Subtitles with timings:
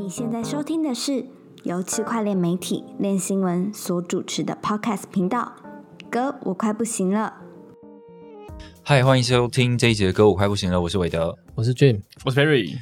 [0.00, 1.26] 你现在收听的是
[1.62, 5.52] 由区块链媒体链新闻所主持的 Podcast 频道。
[6.10, 7.34] 哥，我快不行了。
[8.82, 10.80] 嗨，欢迎收听这一节的歌，我快不行了。
[10.80, 12.78] 我是韦德，我是 Jim，我是 Perry。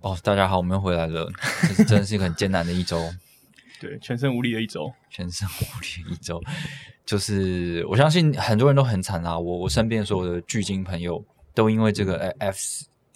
[0.00, 1.30] 哦，大家好，我们又回来了。
[1.60, 2.98] 这是真的是一个很艰难的一周，
[3.78, 6.40] 对，全身无力的一周，全身无力的一周。
[7.04, 11.22] 就是我相信很多人都很惨啦，我我身边所有的巨金朋友
[11.52, 12.58] 都因为这个 F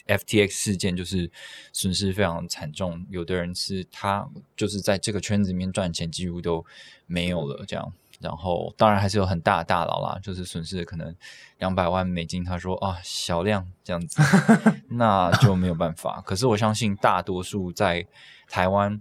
[0.09, 1.31] FTX 事件就是
[1.73, 3.07] 损失非常惨重。
[3.09, 6.67] 有的人是他就是在这个圈子里面赚钱几乎都
[7.07, 7.93] 没有了，这样。
[8.21, 11.15] 然后当然还是有很大的大佬啦，就是损失可能
[11.59, 12.45] 两百万美金。
[12.45, 14.21] 他说啊，小量这样子，
[14.91, 16.21] 那就没有办法。
[16.27, 18.07] 可是我相信大多数在
[18.49, 19.01] 台湾。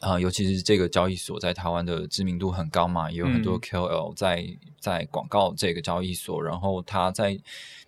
[0.00, 4.46] 啊，尤其是这个交易所在台湾的知名度很高嘛，也有很多 KOL 在
[4.78, 7.38] 在广告这个交易所，然后他在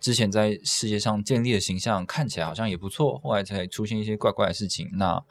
[0.00, 4.88] 之前在世界上建立的形象看起来好像也不错，后来才出现一些怪怪的事情。
[4.94, 5.22] 那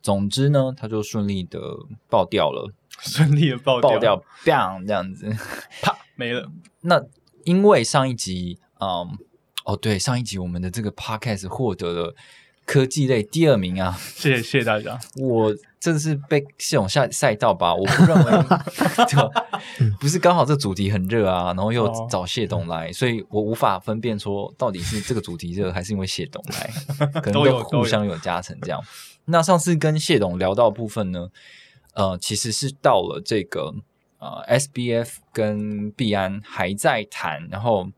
[0.00, 1.60] 总之呢，他就顺利的
[2.08, 5.30] 爆掉了， 顺利的爆爆掉，bang 这样子，
[5.82, 6.50] 啪没了。
[6.80, 7.02] 那
[7.44, 9.18] 因为上一集，嗯，
[9.66, 12.16] 哦对，上一集我们的这个 podcast 获得了
[12.64, 15.54] 科技类第二名啊，谢谢谢谢大家，我。
[15.82, 17.74] 这是被系统下赛道吧？
[17.74, 18.32] 我不认为，
[19.98, 26.70] 不是刚好这主题很热啊，然后又找谢董来，所以我无法分辨说到底是这个主题热还是因为谢董来，
[27.20, 28.80] 可能都互相有加成这样。
[29.24, 31.30] 那上次跟谢董聊到部分呢，
[31.94, 33.74] 呃，其实是到了这个
[34.18, 37.88] 呃，SBF 跟币安还在谈，然后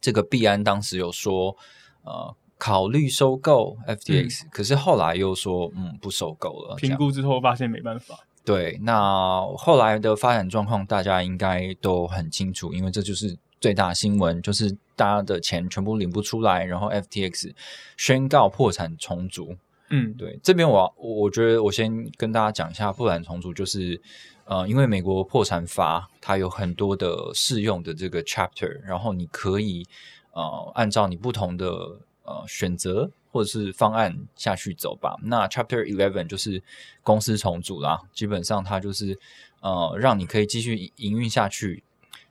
[0.00, 1.54] 这个币安当时有说
[2.02, 2.34] 呃。
[2.60, 6.76] 考虑收购 FTX，可是后来又说，嗯，不收购了。
[6.76, 8.20] 评估之后发现没办法。
[8.44, 17.54] 对，那后来的发展状况大家应该都很清楚，因为这就是最大新闻，就是大家的钱全部领不出来，然后 FTX
[17.96, 19.56] 宣告破产重组。
[19.88, 23.98] 嗯，对，这边我我觉得我先跟大家讲一下破产重组，就是
[24.44, 29.86] 呃，因为美国破产法它有很多的适用的这个 chapter，然后你可以
[30.32, 32.00] 呃按照你不同的。
[32.30, 35.16] 呃，选择或者是方案下去走吧。
[35.24, 36.62] 那 Chapter Eleven 就是
[37.02, 39.18] 公司重组啦，基本上它就是
[39.60, 41.82] 呃，让你可以继续营运下去，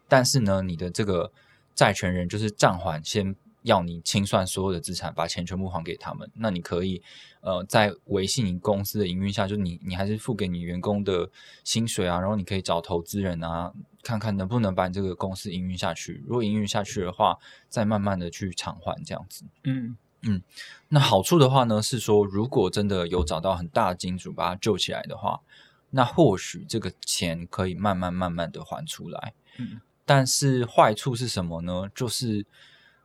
[0.08, 1.32] 但是呢，你的这个
[1.76, 6.30] 债权人就是暂缓，先要你清算所有的资产，把钱全部还给他们。
[6.36, 7.02] 那你可以
[7.42, 11.30] 呃，在维系你公司的营运下，就是你你还是付给你员工的
[11.64, 13.74] 薪水啊，然后你可以找投资人啊。
[14.02, 16.24] 看看能不能把你这个公司营运下去。
[16.26, 17.38] 如果营运下去的话，
[17.68, 19.44] 再慢慢的去偿还这样子。
[19.66, 20.42] 嗯嗯。
[20.88, 25.42] 那好处的话呢，是说如果真的有找到很大的金主把它救起来的话，
[25.90, 29.34] 那或许这个钱可以慢慢慢慢的还出来。
[29.58, 29.82] 嗯。
[30.06, 31.90] 但是坏处是什么呢？
[31.94, 32.46] 就是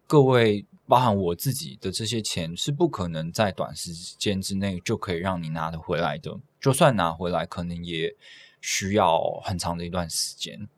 [0.07, 6.39] 各位，包含我自己的这些钱是不可能在短时间之内就可以让你拿得回来的。
[6.61, 8.15] 就算拿回来，可能也
[8.61, 10.69] 需要很长的一段时间。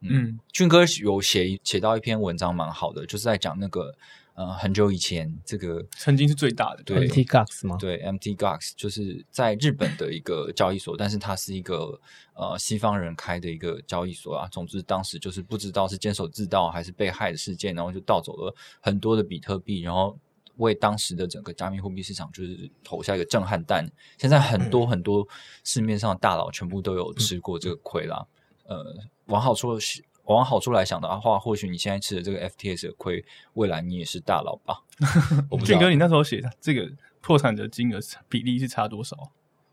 [0.00, 3.94] 嗯，俊哥有写写到一篇文章，蛮好的，就是在讲那个
[4.34, 7.76] 呃，很久以前这个曾经是最大的对 MT Gox 吗？
[7.78, 12.00] 对 MT Gox 就是在日本的一个交易所，但是它是一个
[12.34, 14.48] 呃西方人开的一个交易所啊。
[14.50, 20.18] 总之当时就是不知道是坚守自盗还是被害的事件，然后就盗走了很多的比特币，然后
[20.56, 23.86] 为当时的整个加密货币市场就是投下一个震撼弹。
[24.16, 25.28] 现在很多很多
[25.62, 28.26] 市面上的大佬全部都有吃过这个亏啦。
[28.64, 29.78] 呃，往好处
[30.24, 33.24] 往好处来想的话，或许你现在吃的这个 FTS 的亏，
[33.54, 34.82] 未来你也是大佬吧？
[35.64, 36.88] 俊哥，你那时候写的这个
[37.20, 39.16] 破产的金额比例是差多少？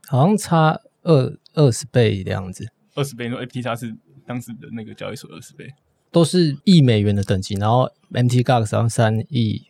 [0.08, 2.72] 好像差二二十倍的样子。
[2.96, 3.96] 二十倍，因为 FTX 是
[4.26, 5.72] 当时的那个交易所二十倍，
[6.12, 7.54] 都是亿美元的等级。
[7.56, 9.68] 然后 MT GOX 好像三亿、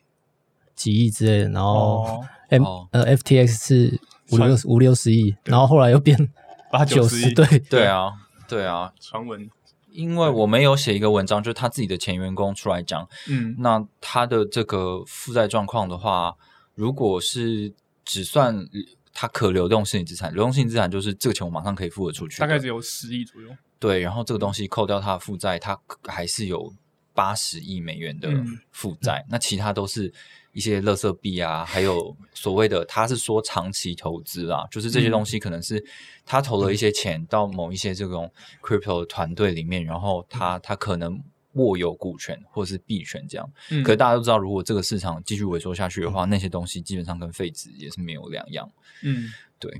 [0.74, 1.50] 几亿之类的。
[1.50, 4.00] 然后 M 呃 FTX 是
[4.32, 6.32] 五六五六十亿，然后后来又变
[6.72, 7.34] 八九十亿。
[7.34, 8.12] 对对啊。
[8.48, 9.48] 对啊，传闻，
[9.92, 16.34] 因为我没有写一个文章，就是他自己的前员工出来讲，嗯，那他的这个负债状况的话，
[16.74, 17.72] 如果是
[18.04, 18.66] 只算
[19.12, 23.48] 他可流动性资产，流动性资产就是这个钱我马上可以付得出去，大概只有十亿左右。
[23.78, 26.72] 对，然后这个东西扣掉他的负债，他还是有
[27.14, 28.28] 八十亿美元的
[28.70, 30.12] 负债，那其他都是。
[30.52, 35.84] 一些垃圾币啊，还有所谓的，他是说长期投资啊，就是这些东西可能是
[36.26, 38.30] 他投了一些钱到某一些这种
[38.60, 43.48] crypto 团队里面，然后他他可能握有股权或者是币权这样。
[43.70, 48.68] 嗯，可是大家都知道，如果这个市场继续萎缩下去的话，那些东西基本上跟废纸也是没有两样。
[49.04, 49.28] 嗯，
[49.60, 49.70] 对，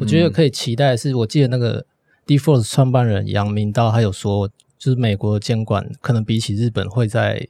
[0.00, 1.86] 我觉得可以期待的是，我记得那个
[2.26, 7.48] Default 创办人杨明道他有说，就是美国监管可能比起日本会在。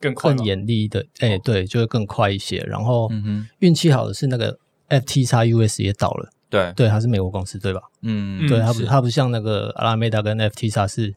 [0.00, 2.58] 更更严厉的，哎，对，就会更快一些。
[2.60, 3.10] 然后
[3.58, 4.58] 运气好的是那个
[4.88, 7.80] FT x US 也倒了，对对，它是美国公司，对吧？
[8.02, 11.14] 嗯，对，它不是它不像那个阿拉梅达跟 FTX 是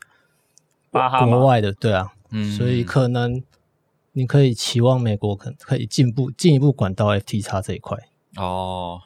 [0.89, 3.41] 巴哈马国外的，对啊，嗯所以可能
[4.13, 7.97] 你可以期望美国可可以进步进一步管到 FTX 这一块。
[8.35, 9.01] 哦，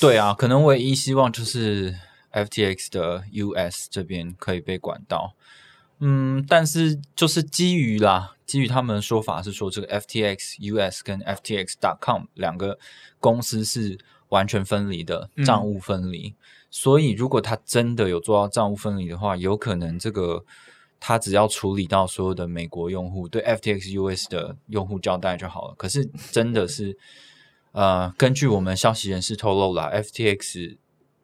[0.00, 1.94] 对啊，可能唯一希望就是
[2.32, 5.34] FTX 的 US 这边可以被管到。
[6.06, 12.78] 嗯，但是就是基于啦，基于他们的说法是说，这个 FTX US 跟 FTX.com 两个
[13.18, 13.98] 公司是
[14.28, 16.34] 完全分离的，嗯账务分离。
[16.70, 20.44] 所以，如果他真的有做到账务分离的话，有可能这个
[21.00, 25.74] 他只要处理到所有的美国用户对 FTX US 的用户交代就好了。
[25.78, 26.98] 可是，真的是
[27.72, 30.76] 呃，根据我们消息人士透露啦，FTX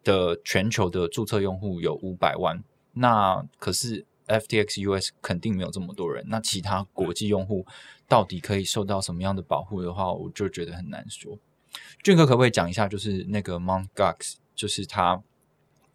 [0.02, 4.06] 的全球的注册用户有五百万，那可是
[4.38, 6.24] FTX US 肯定没有这么多人。
[6.28, 7.66] 那其他国际用户
[8.08, 11.38] 到底可以受到什么样的保护的话，我就觉得很难说。
[12.02, 15.22] 俊哥可不可以讲一下，就是那个 Mount Gox，就是他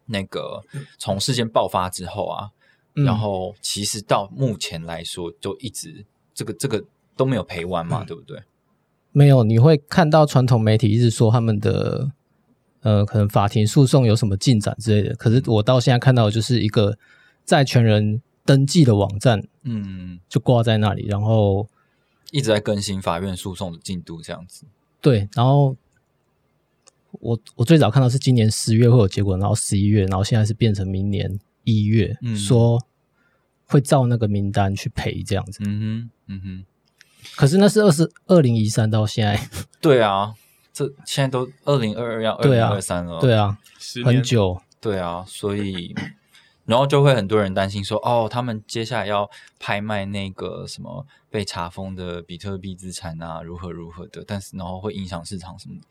[0.05, 0.63] 那个
[0.97, 2.49] 从事件爆发之后啊，
[2.95, 6.83] 嗯然后其实到目前来说，就一直这个这个
[7.17, 8.41] 都没有赔完嘛，对不对？
[9.11, 12.11] 没有，你会看到传统媒体一直说他们的
[12.81, 15.15] 呃，可能法庭诉讼有什么进展之类的。
[15.15, 16.97] 可是我到现在看到的就是一个
[17.45, 21.67] 债权人登记的网站嗯，就挂在那里，然后
[22.31, 24.65] 一直在更新法院诉讼的进度，这样子。
[24.99, 25.75] 对，然后
[27.11, 32.81] 我我最早看到是今年十月会有结果，然后十一月，然后现在是变成明年一月，嗯说
[33.67, 35.59] 会照那个名单去赔这样子。
[35.63, 36.65] 嗯哼，嗯哼，
[37.35, 39.49] 可是那是二十二零一三到现在，
[39.79, 40.33] 对啊，
[40.73, 43.57] 这现在都二零二二要二零二三了，对啊，
[44.03, 44.59] 很久。
[44.81, 45.95] 对啊，所以
[46.65, 49.29] 然后就会很多人担心说，哦，他们接下来要
[49.59, 55.87] 拍卖那个什么被查封的比特币资产啊，如何如何的，但是然后会影响市场什么的。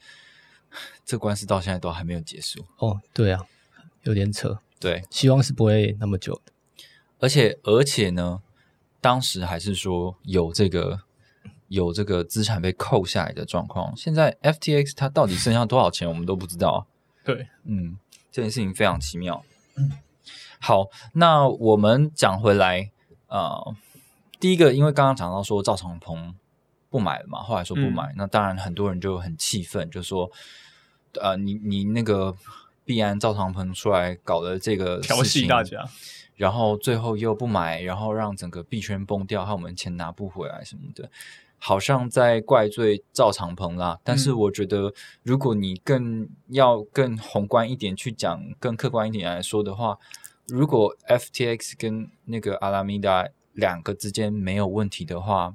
[1.05, 3.41] 这官司到现在都还没有结束，哦，对啊，
[4.03, 6.53] 有点扯，对，希望是不会那么久的。
[7.21, 8.43] 而且而且呢，
[9.01, 10.99] 当时还是说有这个
[11.69, 13.97] 有这个资产被扣下来的状况。
[13.97, 16.81] 现在 FTX 它到底剩下多少钱，我们都不知道啊。
[17.25, 17.97] 对，嗯，
[18.33, 19.45] 这件事情非常奇妙。
[20.65, 22.91] 好，那我们讲回来，
[23.27, 23.77] 呃，
[24.41, 26.35] 第一个，因为刚刚讲到说赵长鹏
[26.89, 30.31] 不买了嘛，后来说不买，那当然很多人就很气愤，就说，
[31.21, 32.35] 呃，你你那个
[32.83, 35.85] 必安赵长鹏出来搞的这个调戏大家，
[36.37, 41.11] 然后最后又不买，然后让整个币圈崩掉，害我们钱拿不回来什么的，
[41.59, 44.01] 好像在怪罪赵长鹏啦。
[44.03, 49.99] 但是嗯我觉得，如果你更要更宏观一点去讲，更客观一点来说的话，
[50.49, 55.55] 如果 FTX 跟那个阿拉米达两个之间没有问题的话，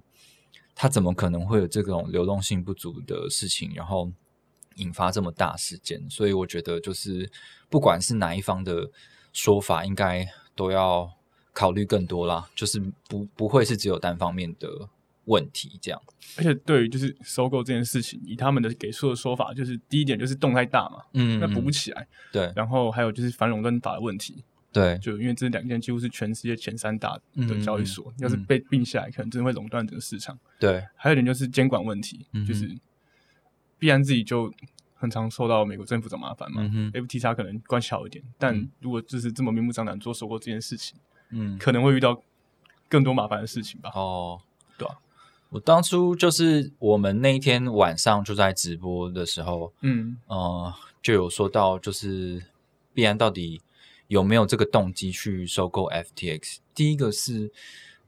[0.74, 4.12] 它怎么可能会有这种流动性不足的事情，然后
[4.75, 6.09] 引发这么大事件？
[6.09, 7.30] 所以我觉得，就是
[7.69, 8.89] 不管是哪一方的
[9.33, 10.25] 说法，应该
[10.56, 11.12] 都要
[11.53, 14.89] 考虑更多啦，就是不不会是只有单方面的
[15.25, 16.01] 问题这样。
[16.38, 30.38] 而且对于就是收购这件事情，以他们的给出的说法，就是第一点就是动太大嘛，嗯那补不起来，对然后还有就是反垄断法的问题，对，就因为这两件几乎是全世界前三大的交易所，嗯要是被并下来，可能真的会垄断整个市场。
[30.60, 32.69] 对，还有一点就是监管问题，嗯就是
[33.77, 34.54] 必然自己就
[34.94, 36.62] 很常受到美国政府找麻烦嘛。
[36.74, 38.69] 嗯 FTX 可能关系好一点，但嗯。
[38.80, 41.00] 如果就是这么明目张胆做收购这件事情，
[41.32, 42.22] 嗯，可能会遇到
[42.88, 43.91] 更多麻烦的事情吧。
[43.96, 44.39] 哦，
[44.77, 44.96] 对啊。
[45.50, 52.44] 我当初就是我们那一天晚上就在直播的时候，嗯，呃，就有说到，就是
[52.94, 53.60] 必然到底
[54.10, 56.58] 有没有这个动机去收购 FTX？
[56.74, 57.51] 第一个是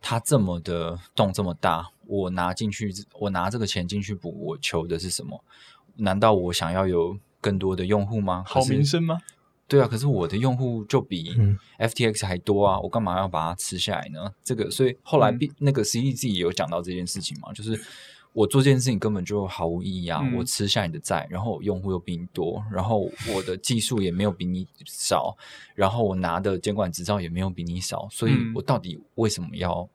[0.01, 5.43] 它这么的动这么大，我拿进去，我拿这个钱进去补，我求的是什么？
[5.97, 8.43] 难道我想要有更多的用户吗？
[8.47, 9.19] 好名声吗？
[9.67, 14.33] 对啊，可是我的用户就比嗯 FTX 还多啊，我干嘛要把它吃下来呢？
[14.43, 17.79] 这个，所以后来嗯、那个 C E 自己有讲到这件事情嘛，就是
[18.33, 25.35] 我做这件事情根本就毫无意义啊，嗯我吃下你的债，然后用户又比你多，然后我的技术也没有比你少，
[25.75, 29.87] 然后我拿的监管执照也没有比你少，所以嗯我到底为什么要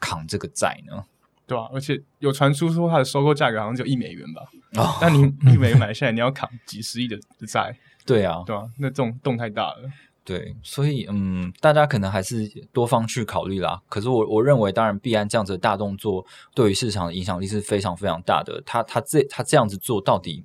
[0.00, 1.04] 扛这个债呢？
[1.46, 4.42] 对啊、而且有传出说它的收购价格好像就一美元吧，
[4.76, 5.22] 哦，那你
[5.52, 9.90] 一美元买下来，你要扛几十亿的的债，对啊，对啊、那这种动太大了。
[10.24, 13.82] 对，所以嗯，大家可能还是多方去考虑啦。
[13.90, 18.62] 可是我我认为，当然必安这样子的大动作对于市场的影响力是非常非常大的。
[18.64, 20.42] 他他这他这样子做，到底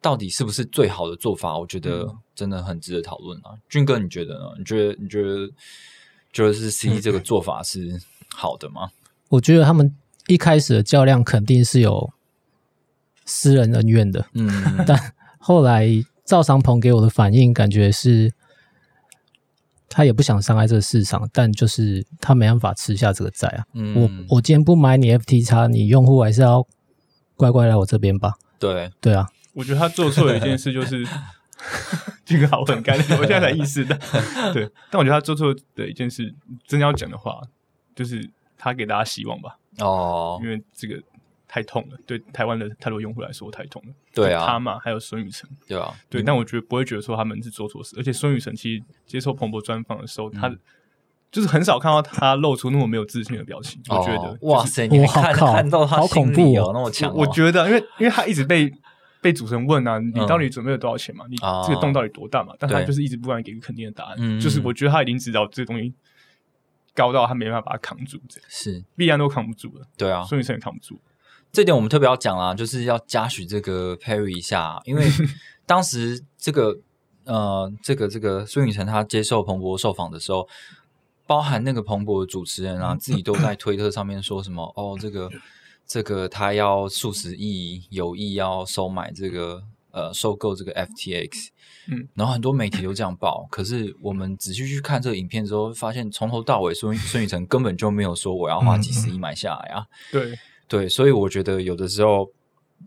[0.00, 1.56] 到底是不是最好的做法？
[1.56, 3.54] 我觉得真的很值得讨论啊。
[3.68, 4.44] 俊哥，你觉得呢？
[4.58, 5.48] 你觉得你觉得
[6.32, 8.00] 觉得是 C 这个做法是
[8.34, 8.90] 好的吗？
[9.28, 9.94] 我觉得他们
[10.26, 12.10] 一开始的较量肯定是有
[13.24, 14.50] 私人恩怨的，嗯，
[14.84, 15.88] 但后来
[16.24, 18.32] 赵长鹏给我的反应，感觉是
[19.96, 23.64] 他也不想伤害这个市场，但就是他没办法吃下这个债啊。
[23.72, 23.94] 嗯，
[24.28, 26.62] 我我今天不买你 FT 叉，你用户还是要
[27.34, 28.34] 乖乖来我这边吧。
[28.58, 31.02] 对，对啊，我觉得他做错了一件事就是，
[32.26, 33.96] 这个好很干，我现在才意识到。
[34.52, 36.30] 对，但我觉得他做错的一件事，
[36.66, 37.40] 真的要讲的话，
[37.94, 41.02] 就是他给大家希望吧，哦因，为这个
[41.56, 43.94] 太痛了，对台湾的太多用户来说太痛了。
[44.12, 44.44] 对啊。
[44.44, 50.32] 他嘛，还有孙雨晨，对啊，对，但我觉得不会觉得说他们是做错事，而且孙雨晨其实接受彭博专访的时候，嗯。
[50.34, 50.54] 他
[51.32, 53.80] 就是很少看到他露出那么没有自信的表情。
[53.88, 54.28] 我觉得。
[54.28, 58.70] 哦，哇就是塞，你还看看到他好恐心里怖哦哦那么强哦，我我觉得，因为因为他一直被
[59.22, 61.24] 被主持人问啊，你嗯到底准备了多少钱嘛？
[61.30, 62.54] 你啊这个洞到底多大嘛？
[62.58, 64.16] 但他就是一直不敢给个肯定的答案。
[64.18, 64.38] 嗯。
[64.38, 65.92] 就是我觉得他已经知道这个东西
[66.94, 68.48] 高到他没办法把它扛住，这样。
[68.48, 70.98] 是，必然都扛不住了，对啊，孙雨晨也扛不住。
[71.52, 75.06] 这点我们特别要讲啦，就是要嘉许这个 Perry 一下，因为
[75.66, 76.78] 当时这个
[77.24, 80.46] 呃，这个这个孙宇晨他接受彭博受访的时候，
[81.26, 85.30] 包含那个彭博的主持人啊，自己都在推特上面说什么哦，这个
[85.86, 91.48] 这个他要数十亿有意要收买这个呃收购这个 FTX，
[91.88, 99.86] 嗯，然后很多媒体都这样报，可是我们仔细去看这个影片之后，发现从头到尾孙孙宇晨根本就没有说我要花几十亿买下来啊。
[100.12, 102.30] 对，对，所以我觉得有的时候，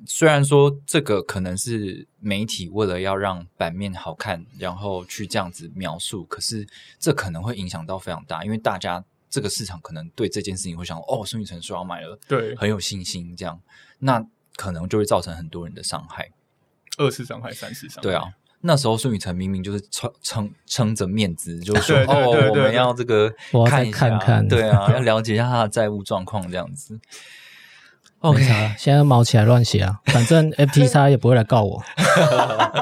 [0.05, 6.67] 虽然说这个可能是媒体为了要让版面好看，然后去这样子描述，可是
[6.99, 13.61] 这可能会影响到非常大，因为大家这个市场可能对这件事情会想，哦，孙宇晨说要买了，对，很有信心，这样，
[13.99, 16.31] 那可能就会造成很多人的伤害。
[16.97, 18.01] 二次伤害、三次伤害。
[18.01, 18.25] 对啊，
[18.61, 23.33] 那时候孙宇晨明明就是撑撑撑着面子，就是说哦，我们要这个
[23.67, 26.99] 看一下，看看对啊， 要了解一下他的债务状况，这样子。
[28.19, 28.43] OK，
[28.77, 31.81] 现在毛起来乱写啊， 反正 FT 叉也不会来告我。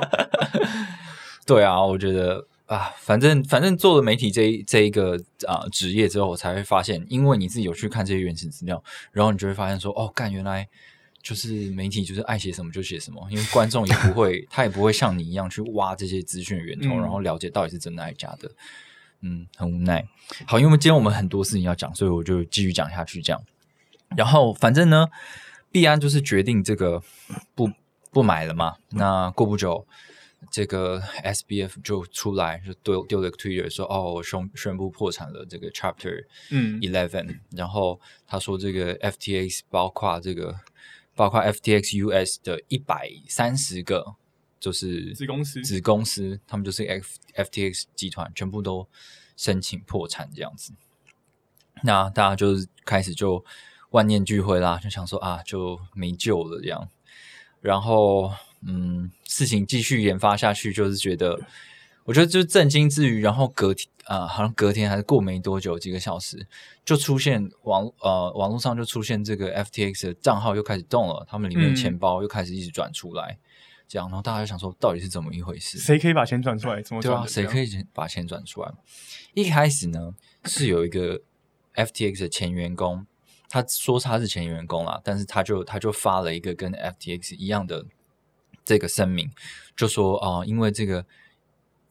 [1.46, 5.15] 对啊，我觉得啊，反正反正做了媒体这一这一个
[5.48, 10.67] 啊、职业之后，我才会发现，因为你自己有去看这些原始资料，然后你就会发现说，哦，干，原来
[11.22, 18.50] 就是媒体就是爱写什么就写什么，因为观众也不会， 他也不会像你一样去挖这些资讯源头，嗯然后了解到底是真的还是假的。
[19.22, 20.06] 嗯，很无奈。
[20.46, 23.20] 好，因为今天我们很多事情要讲，所以我就继续讲下去。
[23.22, 23.41] 这样，
[24.15, 25.09] 然后反正呢，
[25.71, 27.01] 币安就是决定这个
[27.53, 27.69] 不
[28.11, 28.77] 不买了嘛。
[28.89, 29.85] 那过不久，
[30.51, 40.55] 这个 SBF 就出来就丢丢了个 Twitter 说：“哦，我宣宣布破产了，这个 Chapter 嗯 Eleven。”然后他说，这个 FTX 包括这个
[41.15, 44.15] 包括 FTX US 的一百三十个
[44.59, 48.87] 就是子公司子公司，他们就是 F FTX 集团，全部都
[49.35, 50.73] 申请破产这样子。
[51.83, 53.43] 那大家就是开始就
[53.91, 56.89] 万念俱灰啦，就想说啊，就没救了这样。
[57.62, 58.32] 然后，
[58.65, 61.39] 嗯，事情继续研发下去，就是觉得，
[62.06, 66.48] 我觉得就是震惊之余，然后隔天啊、好像隔天还是过没多久，几个小时，
[66.86, 73.38] 就出现网呃网络上就出现这个 FTX 的账号又开始动了，他们里面钱包又开始一直转出来，
[73.86, 75.77] 这样，然后大家就想说，到底是怎么一回事？
[75.77, 76.82] 谁可以把钱转出来？
[76.82, 78.72] 怎么对啊，谁可以把钱转出来？
[79.34, 80.13] 一开始呢，
[80.46, 81.20] 是有一个
[81.75, 83.06] FTX 的前员工，
[83.49, 87.85] 他说他是前员工啦，但是他就他就发了一个跟 FTX 一样的
[88.63, 89.31] 这个声明，
[89.75, 91.05] 就说啊、呃因为这个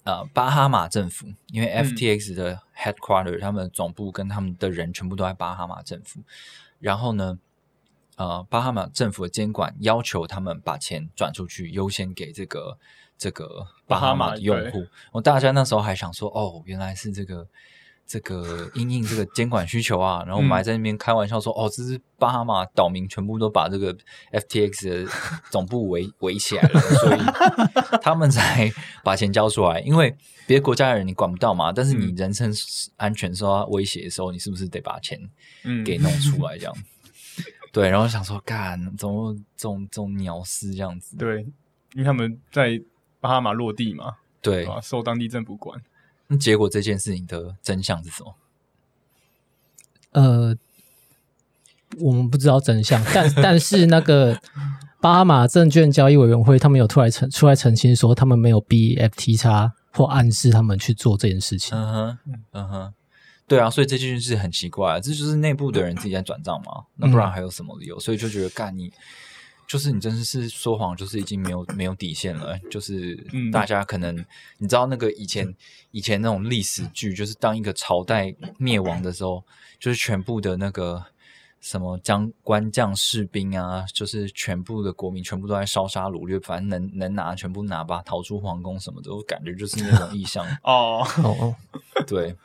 [0.04, 6.20] 呃巴哈马政府，因为 FTX 的 headquarter，、他们总部跟他们的人全部都在巴哈马政府，
[6.80, 7.38] 然后呢。
[8.18, 12.78] 呃，巴哈马政府的监管要求他们把钱转出去，优先给这个
[13.18, 14.86] 这个巴哈马的用户。
[15.12, 17.46] 我大家那时候还想说，哦，原来是这个
[18.06, 23.92] 这个因应这个监管需求啊，然后我们还在那边开玩笑说，哦，这是巴哈马岛民全部都把这个
[24.32, 25.10] FTX 的
[25.50, 27.20] 总部围 围起来了，所以
[28.00, 28.70] 他们才
[29.02, 29.80] 把钱交出来。
[29.80, 32.52] 因为别的国家的人你管不到嘛，但是你嗯人身
[32.96, 35.20] 安全受到威胁的时候，你是不是得把钱
[35.64, 36.74] 嗯给弄出来这样？
[37.72, 41.16] 对，然后想说，干，怎么这种这种鸟事这样子？
[41.16, 41.42] 对，
[41.94, 42.80] 因为他们在
[43.20, 44.66] 巴哈马落地嘛，对？
[44.80, 45.78] 受当地政府管。
[46.28, 48.34] 那结果这件事情的真相是什么？
[50.12, 50.56] 呃，
[51.98, 54.40] 我们不知道真相，但 但是那个
[55.00, 61.76] 巴哈马证券交易委员会，他们有出来澄出来澄清说，他们没有逼 FT 叉或暗示他们去做这件事情。
[61.76, 62.18] 嗯哼，
[62.52, 62.94] 嗯哼，
[63.46, 68.00] 对啊，所以这件事很奇怪，这就是内部的人自己在转账嘛，那不然还有什么理由？
[68.00, 68.92] 所以就觉得干你。
[69.66, 72.58] 就是你真的是说谎，就是已经没有没有底线了。
[72.70, 74.14] 就是嗯大家可能
[74.58, 75.54] 你知道那个以前
[75.90, 79.42] 以前那种历史剧，就是当一个朝代灭亡的时候，
[79.78, 81.04] 就是全部的那个
[81.60, 90.46] 什么将官将士兵啊，就是全部的国民全部都在烧杀掳掠，反正能能拿全部拿吧，逃出皇宫什么的，我感觉就是那种意象。
[90.62, 91.04] 哦，
[92.06, 92.36] 对，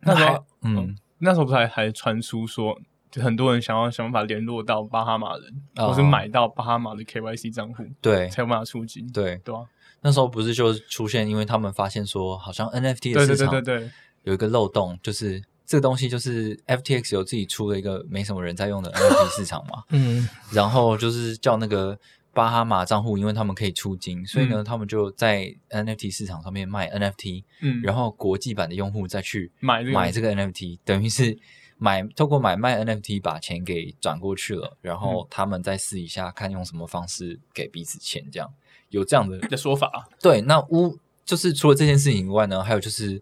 [0.00, 2.78] 那时候嗯，那时候不是还还传出说，
[3.12, 8.28] 就很多人想要想办法联络到巴哈马人，哦或是买到巴哈马的 KYC 账户，对。
[8.30, 9.06] 才有办法出金。
[9.12, 9.60] 对，对啊，
[10.00, 13.90] 那时候不是就出现，因为他们发现说，好像 NFT 的市场对对对，
[14.22, 21.98] 有一个漏洞，就是这个东西就是 FTX 有自己出了一个没什么人在用的 NFT 市场嘛，嗯，然后就是叫那个
[22.32, 24.64] 巴哈马账户，因为他们可以出金，所以呢，嗯。
[24.64, 31.36] 他们就在 NFT 市场上面卖 NFT，嗯，然后国际版的用户再去买买这个 NFT，等于是
[31.82, 34.98] 买透过买卖 NFT 把钱给转过去了，然嗯。
[35.00, 38.54] 后他们再试一下看用什么方式给彼此钱，这样
[38.90, 43.20] 有这样的的说法，对，那屋就是除了这件事情以外呢，还有就是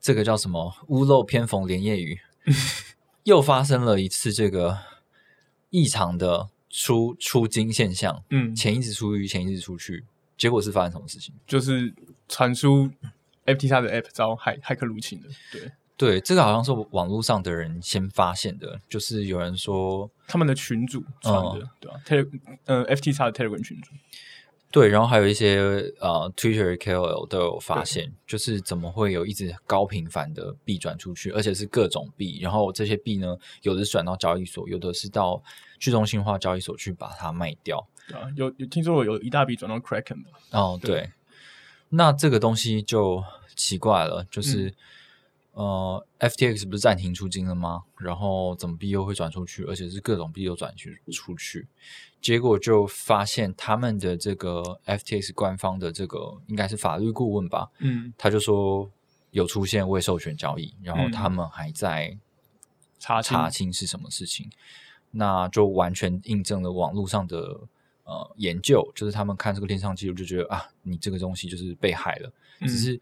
[0.00, 2.18] 这个叫什么“屋漏偏逢连夜雨
[3.22, 4.76] ”，又发生了一次这个
[5.70, 10.04] 异常的出出金现象，嗯，钱一直出去，钱一直出去，
[10.36, 11.32] 结果是发生什么事情？
[11.46, 11.94] 就是
[12.28, 12.90] 传出
[13.46, 22.26] FT 它的 App 遭骇骇客入侵了，对，对，这个好像是网络上的人先发现的，就是有人说，他们的群主传哦的，对吧、t e
[22.64, 23.90] 呃 FT x 的 Telegram 群主，
[24.70, 25.58] 对，然后还有一些
[26.00, 35.42] 呃 Twitter KOL 都有发现，就是怎么会有一直高频繁的币转出去，而且是各种币，然后这些币呢，有的是转到交易所，有的是到
[35.78, 37.86] 去中心化交易所去把它卖掉。
[38.08, 40.30] 对啊，有有听说有一大笔转到 Kraken 吧？
[40.52, 40.90] 哦，对。
[40.92, 41.10] 对，
[41.90, 43.22] 那这个东西就
[43.54, 44.72] 奇怪了，就是、
[45.52, 47.82] 呃，FTX 不是暂停出金了吗？
[47.98, 51.66] 然后怎么币又会转出去，而且是各种币都转去出去，
[52.20, 58.88] 结果就发现他们的这个 FTX 官方的这个应该是法律顾问吧，嗯，他就说
[59.32, 61.10] 有出现未授权交易，然后嗯。
[61.12, 62.16] 他们还在
[62.98, 64.48] 查查清是什么事情，
[65.10, 67.60] 那就完全印证了网络上的
[68.04, 72.68] 呃研究，就是他们看这个链上记录就觉得啊，你这个东西就是被害了，嗯。
[72.68, 73.00] 只是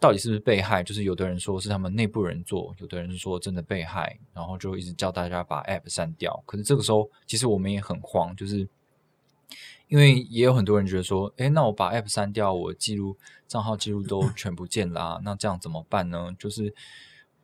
[0.00, 6.42] 到底是不是被害，就是有的人说是他们内部人做，有的人是说真的被害，然后就一直叫大家把 App 删掉。
[6.46, 8.68] 可是这个时候，其实我们也很慌，就是
[9.88, 16.34] 因为也有很多人觉得说，诶，那我把 App 删掉，我记录账号记录都全不见啦、那这样怎么办呢？
[16.38, 16.74] 就是。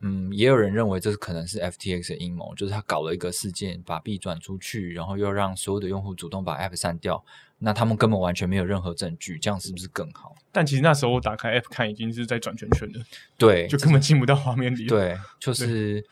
[0.06, 7.24] 嗯，也有人认为这是可能是 FTX 的阴谋，就是他搞了一个事件，把币转出去，然后又让所有的用户主动把 App 删掉，
[7.64, 10.36] 那他们根本完全没有任何证据，这样是不是更好？
[10.52, 13.02] 但其实那时候我打开 App 看，已经是在转圈圈了，
[13.38, 16.04] 对， 就根本进不到画面里。，对，就是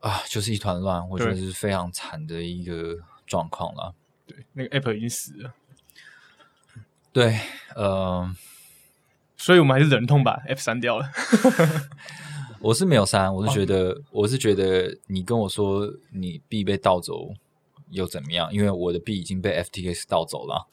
[0.00, 3.94] 啊，就是一团乱，我觉得是非常惨的一个状况了。
[4.26, 5.54] 对，那个 App 已经死了，
[7.14, 7.40] 对，
[7.74, 8.30] 呃，
[9.38, 11.10] 所以我们还是忍痛把 App 删掉了。
[12.60, 17.30] 我是没有删，我是觉得，我是觉得你跟我说你币被盗走
[17.90, 18.52] 又怎么样？
[18.52, 20.66] 因为我的币已经被 FTX 盗走了。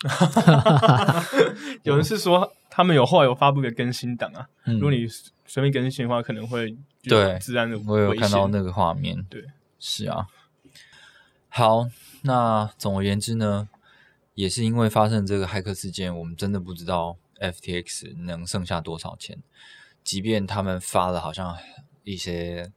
[1.84, 5.08] 有人是说他们有后来有发布一个更新档啊，嗯如果你
[5.46, 6.72] 随便更新的话，可能会
[7.02, 9.44] 具对有治安的我有看到那个画面，对，
[9.80, 10.28] 是啊。
[11.50, 11.88] 好，
[12.24, 13.70] 那总而言之呢，
[14.34, 19.38] 也是因为发生这个骇客事件，我们真的不知道 FTX 能剩下多少钱。
[20.04, 21.56] 即便他们发了好像
[22.04, 22.72] 一些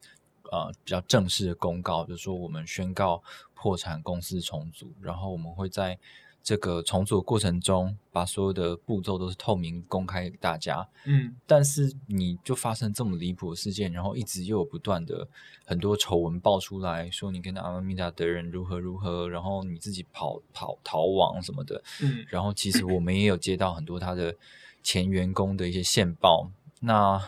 [0.52, 3.22] 呃比较正式的公告，就说我们宣告
[3.66, 5.98] 破产公司重组，然后我们会在
[6.40, 10.86] 这个重组的过程中，把所有的步骤都是透明公开给大家。
[11.04, 15.26] 嗯，但是你就发生这么离谱的事件，然后一直又有不断的
[15.64, 22.24] 很多丑闻爆出来，说你跟阿拉米达的人如何如何，然后你自己跑跑逃亡什么的，嗯。
[22.28, 24.36] 然后其实我们也有接到很多他的
[24.84, 27.20] 前员工的一些线报，那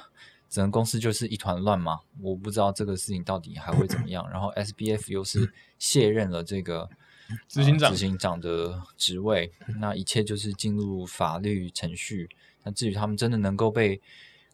[0.48, 4.28] 整个公司就是一团乱嘛，我不知道这个事情到底还会怎么样。
[4.30, 6.88] 然后 SBF 又是卸任了这个
[7.48, 12.28] 执行长呃执行长的职位，那一切就是进入法律程序。
[12.62, 14.00] 那至于他们真的能够被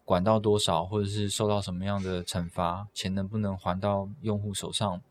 [0.03, 5.01] 管到多少，或者是受到什么样的惩罚，钱能不能还到用户手上，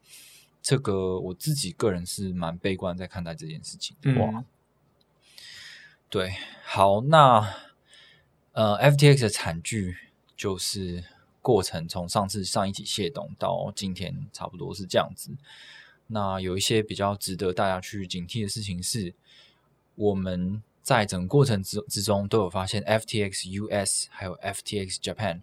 [0.63, 4.13] 这个我自己个人是蛮悲观在看待这件事情的。
[4.21, 4.45] 哇，嗯
[6.11, 7.55] 对，好，那
[8.53, 9.97] 呃，FTX 的惨剧
[10.45, 11.03] 就是
[11.41, 15.31] 过程从上次上一起械动到今天，差不多是这样子。
[16.09, 19.15] 那有一些比较值得大家去警惕的事情是，
[19.95, 25.41] 我们在整个过程之之中都有发现，FTX US 还有 FTX Japan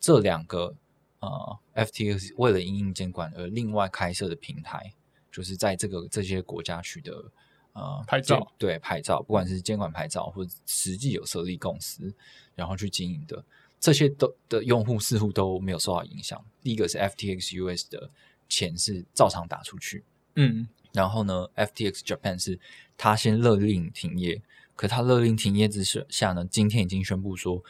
[0.00, 0.74] 这两个
[1.20, 4.94] 呃 FTX 为了因应监管而另外开设的平台，
[5.30, 7.30] 就是在这个这些国家取得
[7.74, 12.12] 呃牌照对牌照，不管是监管牌照或者实际有设立公司，
[12.56, 13.44] 然后去经营的，
[13.80, 16.40] 这些都的用户似乎都没有受到影响。
[16.62, 18.10] 第一个是 FTX US 的
[18.48, 22.58] 钱是照常打出去，嗯然后呢，FTX Japan 是
[22.98, 24.42] 他先勒令停业，
[24.76, 27.62] 可他勒令停业之下呢，今天已经宣布说，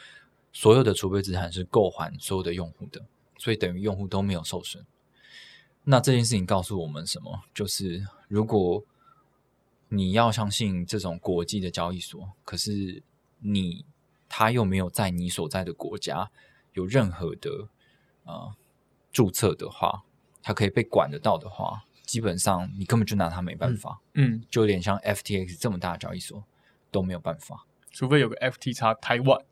[0.52, 3.04] 所有的储备资产是够还所有的用户的，
[3.38, 4.84] 所以等于用户都没有受损。
[5.84, 7.42] 那这件事情告诉我们什么？
[7.54, 8.82] 就是如果
[9.90, 13.02] 你要相信这种国际的交易所，可是
[13.40, 13.84] 你
[14.30, 16.30] 他又没有在你所在的国家
[16.72, 17.68] 有任何的
[18.24, 18.54] 呃
[19.12, 20.04] 注册的话，
[20.40, 26.42] 他可以被管得到的话，基本上你根本就拿他没办法，嗯，就有点像 FTX 这么大的交易所
[26.92, 27.66] 都没有办法。
[27.90, 29.44] 除非有个 FTX 台湾，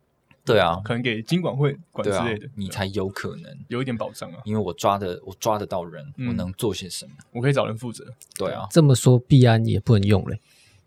[0.44, 4.40] 对啊，可能给金管会管之类的，，你才有可能，有一点保障啊。
[4.44, 7.12] 因为我抓的我抓得到人，嗯我能做些什么？
[7.32, 8.14] 我可以找人负责。
[8.36, 10.40] 对啊，这么说，币安也不能用嘞。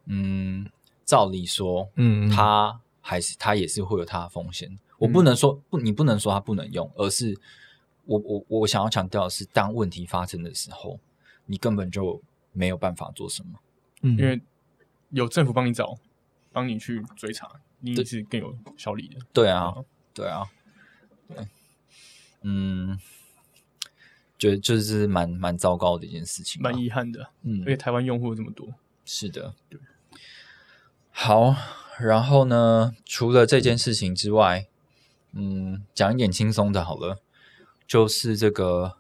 [0.06, 0.66] 嗯，
[1.04, 4.80] 照理说，嗯，嗯它还是它也是会有它的风险。
[4.98, 7.38] 我不能说不，你不能说它不能用，而是
[8.06, 11.00] 我我我想要强调的是，当问题发生的时候，
[11.48, 12.22] 你根本就
[12.54, 13.60] 没有办法做什么。
[14.04, 14.40] 嗯因为
[15.10, 15.98] 有政府帮你找，
[16.52, 19.18] 帮你去追查，你是更有效率的。
[19.34, 19.76] 对啊，
[20.14, 20.50] 对啊，
[21.28, 21.48] 对，
[22.44, 23.00] 嗯，
[24.38, 28.68] 觉得就是蛮蛮糟糕的一件事情，蛮遗憾的，嗯而且台湾用户这么多，
[29.06, 29.54] 是的，
[31.12, 31.56] 好，
[32.00, 34.68] 然后呢，除了这件事情之外，
[35.34, 37.22] 嗯，讲一点轻松的好了，
[37.86, 38.98] 就是这个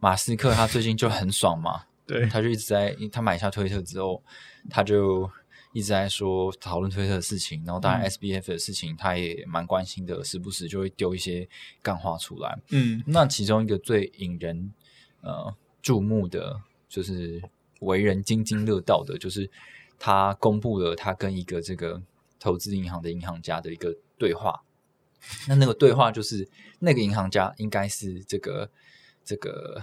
[0.00, 4.22] 马斯克他最近就很爽嘛， 对，他就一直在他买下推特之后，
[4.70, 5.30] 他就
[5.72, 11.46] 一直在说讨论推特的事情，然后当然嗯 SBF 的事情他也蛮关心的，时不时就会丢一些
[11.82, 12.58] 干话出来。
[12.70, 14.72] 嗯那其中一个最引人
[15.20, 17.42] 呃注目的，就是
[17.80, 19.50] 为人津津乐道的，就是
[19.98, 22.02] 他公布了他跟一个这个
[22.38, 24.62] 投资银行的银行家的一个对话。
[25.48, 28.70] 那那个对话就是那个银行家应该是这个
[29.24, 29.82] 这个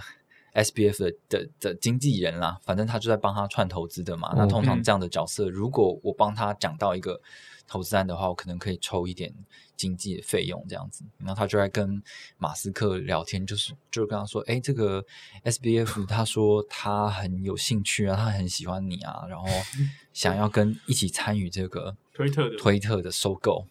[0.54, 4.32] SBF 的的的经纪人啦，反正他就在帮他串投资的嘛。
[4.34, 7.20] 那通常嗯这样的角色，如果我帮他讲到一个
[7.66, 9.34] 投资案的话，我可能可以抽一点
[9.76, 11.04] 经济的费用这样子。
[11.18, 12.02] 然后他就在跟
[12.38, 15.04] 马斯克聊天，就是就是跟他说，哎，这个
[15.44, 19.46] SBF 他说他很有兴趣啊，他很喜欢你啊，然后
[20.12, 23.66] 想要跟一起参与这个 推特的推特的收购，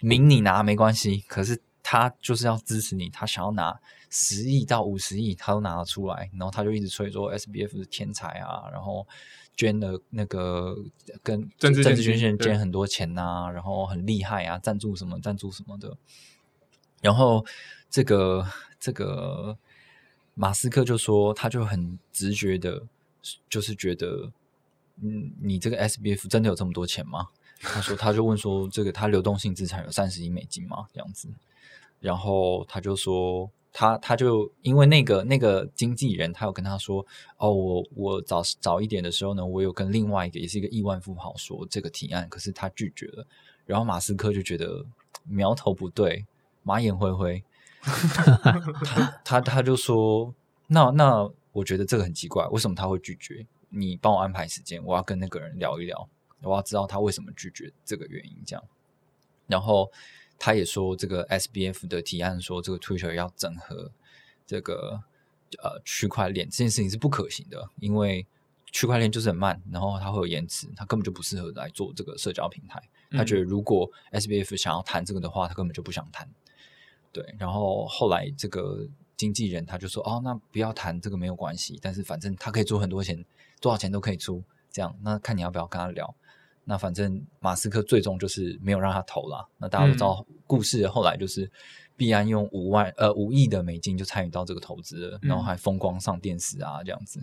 [0.00, 3.78] 名你拿没关系，可是他就是要支持你，他想要拿
[4.10, 9.06] 十亿到五十亿，他都拿得出来，然后他就一直吹说 SBF 是天才啊，然后
[9.58, 10.78] 捐了那个
[11.20, 15.96] 跟政治政治捐献捐很多钱呐、然后很厉害啊，赞助什么赞助什么的，
[17.02, 17.44] 然后
[17.90, 18.46] 这个
[18.78, 19.58] 这个
[20.34, 22.84] 马斯克就说，他就很直觉的，
[23.50, 24.30] 就是觉得，
[25.02, 27.26] 嗯，你这个 SBF 真的有这么多钱吗？
[27.60, 30.86] 他说，他就问说，这个他流动性资产有三十亿美金吗？
[30.94, 31.28] 这样子，
[31.98, 37.04] 然后他就说，他他就因为那个那个经纪人，他有跟他说，
[37.36, 43.26] 哦，我我早早一点的时候呢，我有跟另外一个也是一个亿万富豪说这个提案，可是他拒绝了。
[43.66, 44.84] 然后马斯克就觉得
[45.24, 46.26] 苗头不对，
[46.62, 47.44] 马眼灰灰，
[47.82, 50.34] 他他他就说，
[50.66, 53.46] 那那我觉得这个很奇怪，为什么他会拒绝？
[53.68, 56.08] 你帮我安排时间，我要跟那个人聊一聊，
[56.42, 58.42] 我要知道他为什么拒绝这个原因。
[58.46, 58.64] 这样，
[59.46, 59.92] 然后
[60.38, 63.90] 他也说，这个 SBF 的提案说，这个 Twitter 要整合
[64.46, 65.02] 这个
[65.62, 68.26] 呃区块链这件事情是不可行的，因为
[68.70, 72.82] 区块链就是很慢，然后它会有延迟，它根本就不适合来做这个社交平台。
[73.10, 76.28] 他觉得如果 SBF 想要谈这个的话，他根本就不想谈。
[77.10, 83.24] 对，然后后来这个经纪人他就说：“哦，那不要谈这个没有关系，但是反正他可以出很多钱，
[83.60, 86.14] 多少钱都可以出，这样那看你要不要跟他聊。”
[86.68, 89.48] 那反正马斯克最终就是没有让他投了。
[89.56, 91.50] 那大家都知道故事后来就是
[91.96, 97.18] 币安用五万呃五亿的美金就参与到这个投资了，然后还风光上电视啊这样子。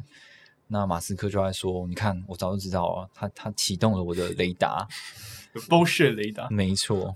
[0.68, 4.88] 那马斯克就在说：“你看，我早就知道啊，他他启动了我的雷达。
[5.54, 6.50] 有 bullshit 雷达”。
[6.52, 7.14] 没错，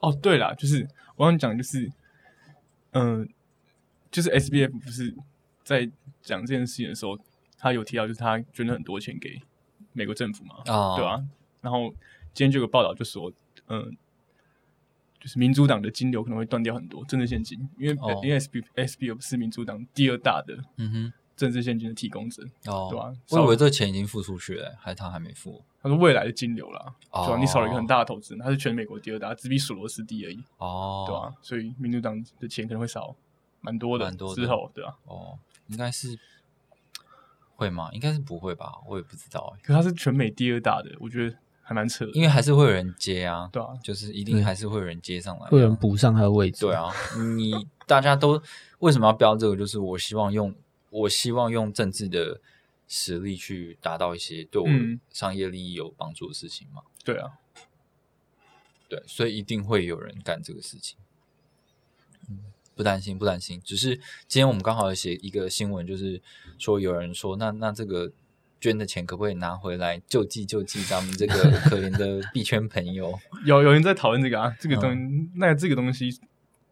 [0.00, 1.92] 哦，对了，就是我想讲，就是
[2.92, 3.28] 嗯、
[4.10, 5.14] 就是 SBF 不是
[5.62, 5.86] 在
[6.22, 7.18] 讲这件事情的时候，
[7.58, 9.38] 他有提到，就是他捐了很多钱给
[9.96, 11.20] 美国政府嘛，啊对吧、
[11.60, 11.88] 然后
[12.34, 13.32] 今天就有个报道就说，
[13.68, 13.96] 嗯、
[15.18, 18.20] 就是民主党的金流可能会断掉很多政治现金，因为、哦。
[18.22, 21.12] 因为 SB SBF 是民主党第二大的嗯哼。
[21.36, 25.62] 政治现金的提供者，哦，对吧我以为这钱已经付出去了，还是他还没付？
[25.82, 27.26] 他说未来的金流啦，哦。
[27.26, 33.14] 对吧、你少了一个很大的投资人，他是全美国第二大，只比索罗斯低而已，哦，对吧、所以民主党的钱可能会少
[33.60, 36.18] 蛮多的，蛮多的之后对吧、哦，应该是
[37.56, 37.88] 会吗？
[37.92, 46.66] 应该是不会吧，我也不知道哎，可是他是全美第二大的，我觉得还蛮扯的，因为还是会有人接啊，对啊就是一定还是会有人接上来啊，会有人补上他的位置。
[46.66, 46.92] 对，啊，
[47.36, 48.40] 你大家都
[48.80, 49.56] 为什么要标这个？
[49.56, 50.54] 就是我希望用
[50.90, 52.40] 我希望用政治的
[52.86, 56.82] 实力去达到一些对我嗯商业利益有帮助的事情嘛。
[57.02, 57.32] 对啊，
[58.88, 60.98] 对，所以一定会有人干这个事情。
[62.76, 63.60] 嗯，不担心，不担心。
[63.64, 63.96] 只是
[64.28, 66.20] 今天我们刚好有写一个新闻，就是
[66.58, 68.12] 说有人说，那那这个
[68.60, 73.18] 捐的钱可不可以拿回来救济救济咱们这个 可怜的币圈朋友？
[73.44, 76.18] 有有人在讨论这个啊，这个东西，那这个东西，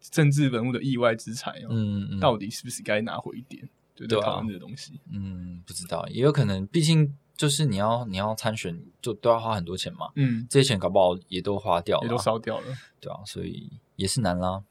[0.00, 3.66] 政治人物的意外之财哦，嗯嗯，到底是不是该拿回一点？
[3.96, 5.00] 就在对啊讨论这个东西。
[5.10, 10.08] 嗯，不知道，也有可能，毕竟就是你要你要参选，就都要花很多钱嘛。
[10.16, 12.66] 嗯，这些钱搞不好也都花掉了，也都烧掉了。
[13.00, 14.62] 对啊，所以也是难啦。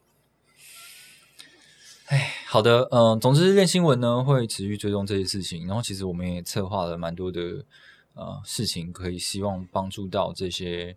[2.14, 7.66] 哎，好的，嗯、总之练新闻呢会持续追踪这些事情，然后其实我们也策划了蛮多的
[8.14, 10.96] 呃事情，可以希望帮助到这些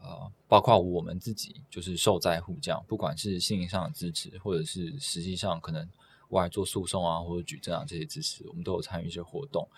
[0.00, 5.86] 呃，包括我们自己就是受灾户这样，不管是心灵上的支持，或者是实际上可能
[6.30, 9.68] 我来做诉讼啊或者举证啊这些支持，我们都有参与一些活动。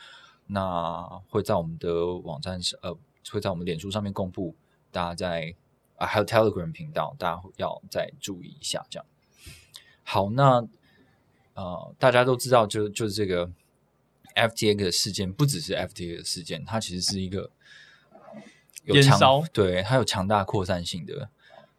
[0.46, 2.96] 那会在我们的网站上，呃，
[3.32, 4.54] 会在我们脸书上面公布，
[4.92, 5.52] 大家在
[5.96, 8.86] 啊还有 Telegram 频道，大家要再注意一下。
[8.88, 9.04] 这样
[10.10, 10.66] 好，那
[11.52, 13.46] 呃，大家都知道就，就是这个
[14.34, 17.50] FTX 的事件，不只是 FTX 的事件，它其实是一个
[18.84, 19.20] 有强
[19.52, 21.28] 对它有强大扩散性的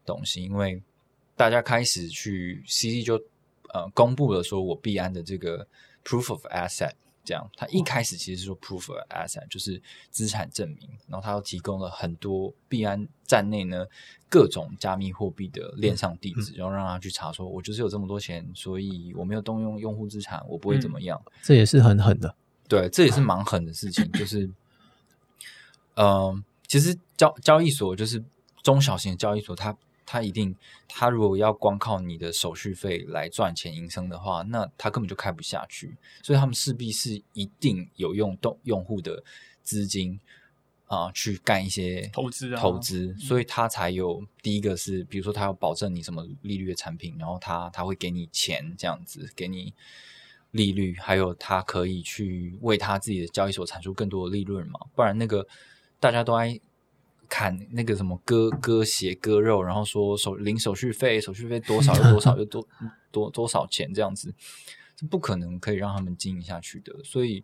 [0.06, 0.80] 东西，因为
[1.36, 3.20] 大家开始去 CC 就
[3.74, 5.66] 呃公布了说我币安的这个
[6.04, 13.86] proof of asset，这样，他一开始其实是说 proof of asset 就是资产证明，然后他又提供了很多币安站内呢
[14.30, 21.22] 各种加密货币的链上地址，然后让他去查说，我就是有这么多钱，所以我没有动用用户资产，我不会怎么样。
[21.44, 22.36] 这也是很狠的。
[22.68, 24.50] 对，这也是蛮狠的事情，就是，
[25.96, 28.24] 嗯、其实交交易所就是
[28.62, 29.76] 中小型的交易所，它
[30.12, 30.56] 它一定，
[30.88, 39.24] 他如果要光靠你的手续费来赚钱营生的话，那他根本就开不下去，所以他们势必是一定有用动用户的
[39.62, 40.20] 资金
[40.88, 49.72] 啊、去干一些投资啊投资，所以他才有第一个是，比如说他要保证你什么利率的产品，然后他他会给你钱这样子，给你
[50.50, 55.48] 利率，还有他可以去为他自己的交易所产出更多的利润嘛，不然那个
[56.00, 56.60] 大家都爱
[57.30, 62.68] 砍那个什么割割血割肉，然后说手零手续费，手续费多少 又多少又多
[63.12, 64.34] 多多少钱这样子，
[64.96, 66.94] 这不可能可以让他们经营下去的。
[67.04, 67.44] 所以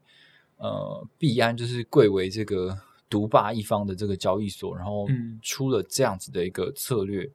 [0.57, 2.77] 呃，币安就是贵为这个
[3.09, 7.29] 独霸一方的这个交易所，然后嗯出了这样子的一个策略，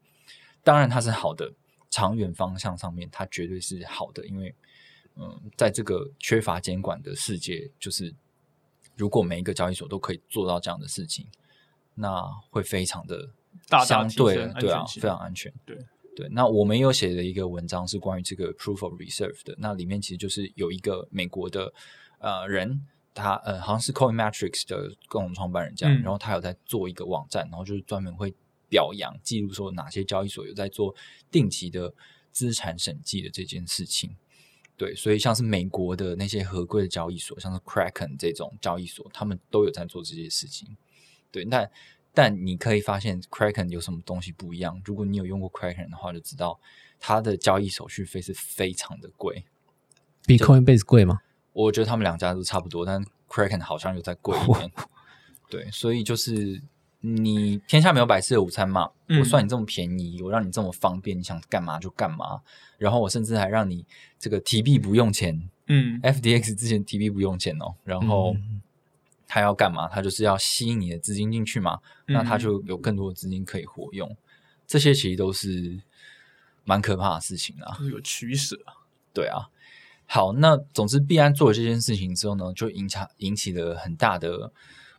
[0.64, 1.52] 当然它是好的，
[1.88, 4.54] 长远方向上面它绝对是好的，因为
[5.16, 8.14] 嗯，在这个缺乏监管的世界，就是
[8.96, 11.26] 如果每一个交易所都可以做到这样的事情，
[12.00, 13.30] 那会非常的
[13.86, 15.52] 相对对啊非常安全。
[15.64, 15.76] 对
[16.16, 21.72] 对，那我们有写了一个文章是关于这个 proof of reserve 的，那里面其实就是有一个美国的
[22.18, 22.84] 呃人，
[23.14, 28.34] 他呃好像是 coinmatrics 的共同创办人这样，嗯然后他有在做一个网站，然后就是专门会
[28.68, 30.94] 表扬记录说哪些交易所有在做
[31.30, 31.94] 定期的
[32.32, 34.16] 资产审计的这件事情。
[34.76, 40.76] 对，所以像是美国的那些合规的交易所，像是 Kraken 这种交易所，他们都有在做这些事情。
[41.31, 41.71] 对，但
[42.12, 44.81] 但你可以发现 Kraken 有什么东西不一样。
[44.85, 46.59] 如果你有用过 Kraken 的话，就知道
[46.99, 49.45] 它的交易手续费是非常的贵。
[50.27, 51.21] 比 Coinbase 贵吗？
[51.53, 54.71] 我觉得他们两家都差不多，但 Kraken 好像又在贵一点。
[55.51, 56.61] 对，所以就是
[57.01, 58.90] 你天下没有白吃的午餐嘛。
[59.09, 62.40] 嗯我算你这么便宜，我让你这么方便，你想干嘛就干嘛。
[62.79, 63.85] 然后我甚至还让你
[64.19, 67.75] 这个提币不用钱嗯，，FDX 之前提币不用钱哦。
[67.83, 68.62] 然后嗯
[69.33, 69.87] 他要干嘛？
[69.87, 71.79] 他就是要吸引你的资金进去嘛。
[72.07, 74.16] 那他嗯就有更多的资金可以活用。
[74.66, 75.81] 这些其实都是
[76.64, 77.79] 蛮可怕的事情啊。
[77.88, 78.75] 有取舍啊。
[79.14, 79.47] 对啊，
[80.07, 84.53] 好，那总之币安做了这件事情之后呢，就引起引起了很大的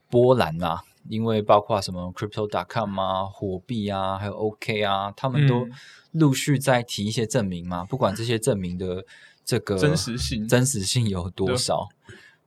[0.09, 0.83] 波澜啦。
[1.09, 5.71] 因为包括什么 Crypto.com 啊、火币啊，还有 OK 啊，他们都嗯
[6.11, 7.83] 陆续在提一些证明嘛。
[7.83, 9.03] 不管这些证明的
[9.43, 11.89] 这个真实性真实性有多少，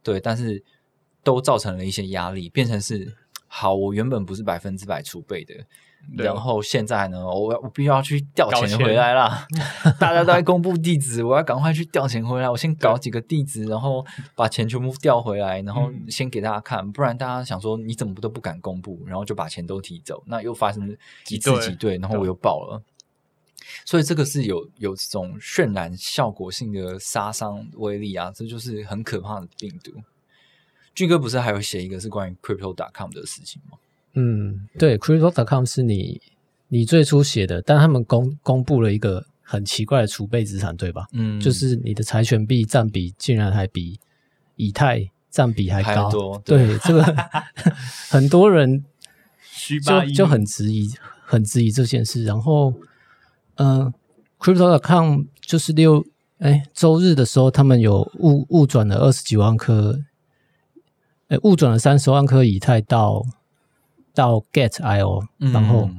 [0.04, 0.62] 对，但是
[1.24, 3.16] 都造成了一些压力，变成是
[3.48, 5.54] 好，我原本不是百分之百储备的，
[6.16, 9.46] 然后现在呢，我我必须要去调钱回来啦。
[9.98, 12.50] 大家都在公布地址，我要赶快去调钱回来。
[12.50, 20.96] 我先搞几个地址，然后把钱全部调回来，然后嗯先给大家看，不然大家想说你怎么都不敢公布，然后就把钱都提走，那又发生
[21.28, 22.82] 一次对挤兑，然后我又爆了。
[23.84, 29.92] 所以这个是有有这种渲染效果性的杀伤威力啊，这就是很可怕的病毒。
[30.94, 33.76] 俊哥不是还有写一个是关于 crypto.com 的事情吗？
[34.14, 36.20] 嗯，对，Crypto.com 是你
[36.68, 41.06] 你最初写的，但他们公公布了一个很奇怪的储备资产，对吧？
[41.12, 43.98] 嗯，就是你的财权币占比竟然还比
[44.56, 47.02] 以太占比还高，对这个
[48.08, 48.84] 很多人
[49.82, 50.92] 就就很质疑，
[51.24, 52.24] 很质疑这件事。
[52.24, 52.72] 然后，
[53.56, 53.92] 嗯、
[54.40, 56.04] c r y p t o c o m 就是六
[56.38, 59.98] 哎周日的时候，他们有误误转了二十几万颗，
[61.28, 63.24] 哎误转了三十万颗以太到
[64.12, 65.52] 到 Get IO，嗯。
[65.52, 65.90] 然后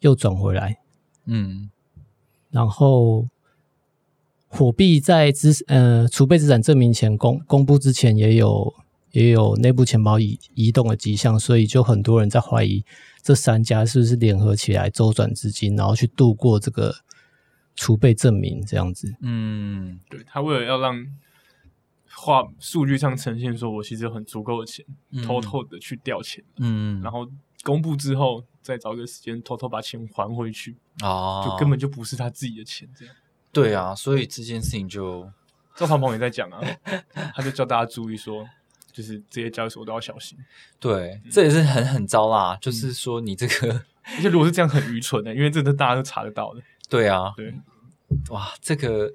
[0.00, 0.78] 又转回来，
[1.26, 1.70] 嗯。
[2.50, 3.28] 然后
[4.46, 8.74] 火币在资呃储备资产证明前公公布之前，也有
[9.12, 12.82] 也有内部钱包移移动的迹象，所以就很多人在怀疑
[13.22, 16.94] 这三家是不是联合起来周转资金，然后去度过这个
[17.76, 19.14] 储备证明这样子。
[19.20, 20.00] 嗯。
[20.08, 21.06] 对他为了要让
[22.20, 27.26] 画数据上呈现说我其实有很足够的钱，嗯偷偷的去调钱，嗯，然后
[27.62, 32.88] 公布之后再找一个时间偷偷把钱还回去，啊，就根本就不是他自己的钱。
[32.96, 33.14] 这样，
[33.52, 35.30] 对啊，所以这件事情就
[35.76, 36.60] 赵长鹏也在讲啊，
[37.34, 38.44] 他就叫大家注意说，
[38.92, 40.36] 就是这些交易所都要小心。
[40.80, 42.58] 对，这也是很很糟啦。
[42.60, 43.84] 就是说你这个，
[44.16, 46.60] 而且如果是这样，很愚蠢的，因为这都大家都查得到的。
[46.88, 47.54] 对啊，对，
[48.30, 49.12] 哇，这个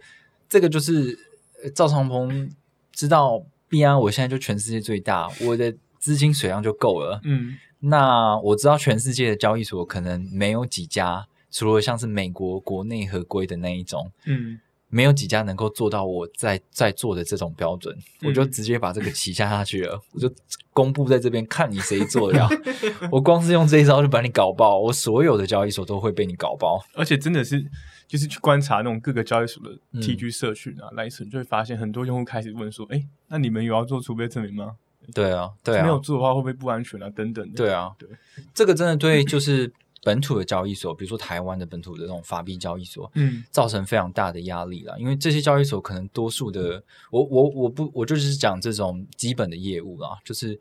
[0.47, 1.17] 这个就是
[1.63, 2.49] 呃赵长鹏
[2.93, 7.19] 知道币安，我现在就全世界最大，我的资金水量就够了。
[7.23, 20.31] 嗯，那我知道全世界的交易所可能没有几家，除了像是美国国内合规的那一种，嗯，没有几家能够做到我在在做的这种标准，嗯我就直接把这个旗下下去了，我就
[20.71, 22.49] 公布在这边，看你谁做得了。
[23.11, 26.83] 我光是用这一招就把你搞爆，我所有的交易所都会被你搞爆。
[26.93, 27.65] 而且真的是，
[28.07, 34.75] 就是去观察那种各个交易所的嗯 TG 社群啊、来存，就会发现很多用户开始问说：“哎，那你们有要做储备证明吗？
[35.13, 37.09] 对啊，对啊，没有做的话会不会不安全啊？
[37.09, 38.07] 等等的。”对啊，对，
[38.53, 39.71] 这个真的对就是
[40.03, 44.95] 本土的交易所，比如说台湾的本土的这种法币交易所，嗯造成非常大的压力啦。
[44.97, 50.59] 因为这些交易所可能多数的，我我我不我就是讲这种基本的业务啦，就是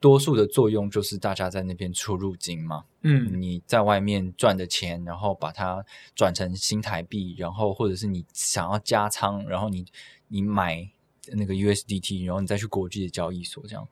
[0.00, 5.84] 多数的作用就是大家在那边出入金嘛，嗯你在外面赚的钱，然后把它
[6.14, 9.84] 转成新台币，然后或者是你想要加仓，然后你
[10.28, 10.88] 你买
[11.32, 13.86] 那个 USDT，然后你再去国际的交易所这样。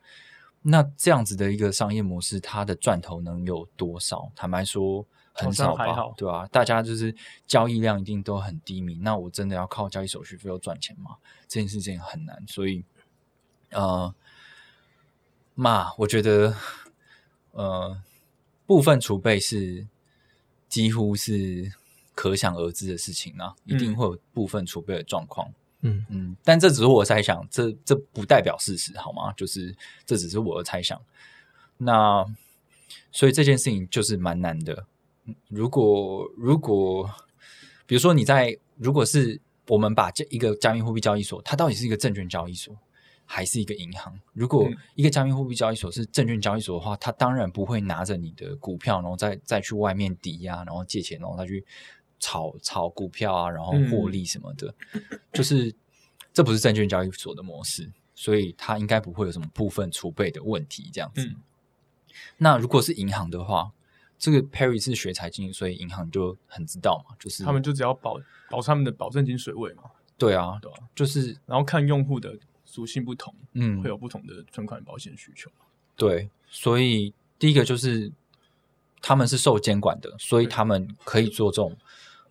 [0.63, 4.33] 那这样子的一个商业模式，它的赚头能有多少？
[4.35, 7.15] 坦白说，很少吧对吧、大家就是
[7.47, 11.17] 交易量一定都很低迷，那我真的要靠交易手续费又赚钱吗？
[11.47, 12.85] 这件事情很难，所以
[13.71, 14.13] 呃，
[15.61, 16.55] 嘛，我觉得
[17.51, 18.01] 呃，
[18.65, 19.85] 部分储备是
[20.69, 21.73] 几乎是
[22.15, 25.53] 可想而知的事情啊，一定嗯会有部分储备的状况。
[25.81, 29.33] 嗯嗯，但这只是我猜想，这这不代表事实，好吗？
[29.33, 29.75] 就是
[30.07, 31.01] 这只是我的猜想。
[31.77, 32.25] 那
[33.11, 34.87] 所以这件事情就是蛮难的。
[35.25, 37.11] 嗯如果如果
[37.85, 42.75] 比如说你在，如果是我们把这一个加密货币交易所，它到底是一个证券交易所
[43.31, 44.19] 还是一个银行？
[44.33, 51.63] 如果嗯一个加密货币交易所是证券交易所的话，它当然不会拿着你的股票，然后再再去外面抵押，然后借钱，然后再去
[52.19, 54.75] 炒炒股票啊，然后获利什么的。
[55.31, 55.75] 就是
[56.33, 61.23] 这不是证券交易所的模式，所以它应该不会有什么部分储备的问题这样子。
[61.27, 61.37] 嗯
[62.39, 63.71] 那如果是银行的话，
[64.19, 68.19] 这个 Perry 是学财经，所以银行就很知道嘛，就是他们就只要保
[68.51, 69.85] 保他们的保证金水位嘛，
[70.17, 70.79] 对啊，对啊？
[70.97, 72.37] 就是然后看用户的
[72.71, 75.51] 属性不同，嗯会有不同的存款保险需求。
[75.97, 78.13] 对，所以第一个就是
[79.01, 81.77] 他们是受监管的，所以他们可以做这种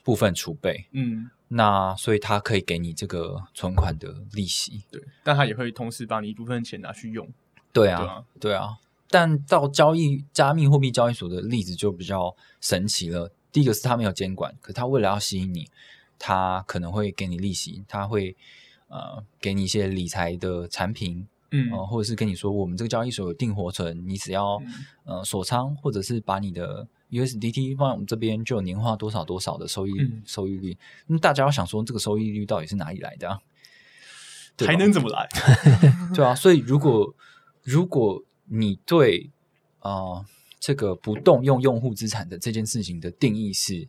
[0.03, 4.83] 部分储备，嗯，那所以他可以给你这个存款的利息。
[4.91, 7.27] 对，但他也会同时把你一部分钱拿去用。
[7.73, 8.77] 对啊，对啊对啊。
[9.09, 13.31] 但到交易加密货币交易所的例子就比较神奇了。
[13.51, 15.67] 第一个是他没有监管，可他为了要吸引你，
[16.19, 18.35] 他可能会给你利息，他会
[18.87, 24.73] 呃给你一些理财的产品，嗯呃，或者是跟你说我们这个交易所有定活存，你只要、嗯
[25.05, 30.77] 呃锁仓，或者是把你的 USDT 放在我们这边，就有年化多少多少的收益、嗯收益率。
[31.07, 33.39] 那大家要想说，这个收益率到底是哪里来的、啊？
[34.65, 35.29] 还能怎么来？
[36.15, 37.13] 对啊，所以如果
[37.63, 39.29] 如果你对
[39.81, 40.25] 呃
[40.59, 43.87] 这个不动用用户资产的这件事情的定义是，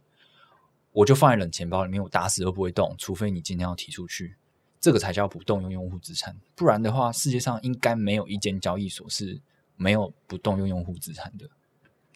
[0.93, 4.37] 我就放在冷钱包里面，我打死都不会动，除非你今天要提出去，
[4.81, 6.37] 这个才叫不动用用户资产。
[6.55, 9.41] 不然的话，世界上应该没有一间交易所是
[9.77, 11.49] 没有不动用用户资产的。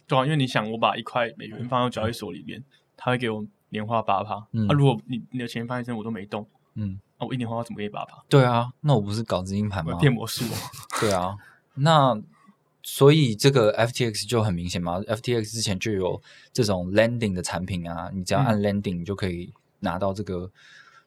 [0.06, 2.62] 对啊，因为你想，我把一块美元放到交易所里面，
[2.96, 4.46] 他会给我年化八趴。
[4.52, 8.22] 嗯啊，如果你你的钱放在这我都没动，嗯，那我一年花怎么给你八趴？
[8.28, 9.94] 对啊，那我不是搞资金盘吗？
[9.94, 10.56] 我骗魔术哦。
[11.00, 11.36] 对啊，
[11.74, 12.20] 那
[12.82, 16.20] 所以这个 FTX 就很明显嘛，FTX 之前就有
[16.52, 20.50] 这种 lending 的产品啊，你只要按 lending 你就可以拿到这个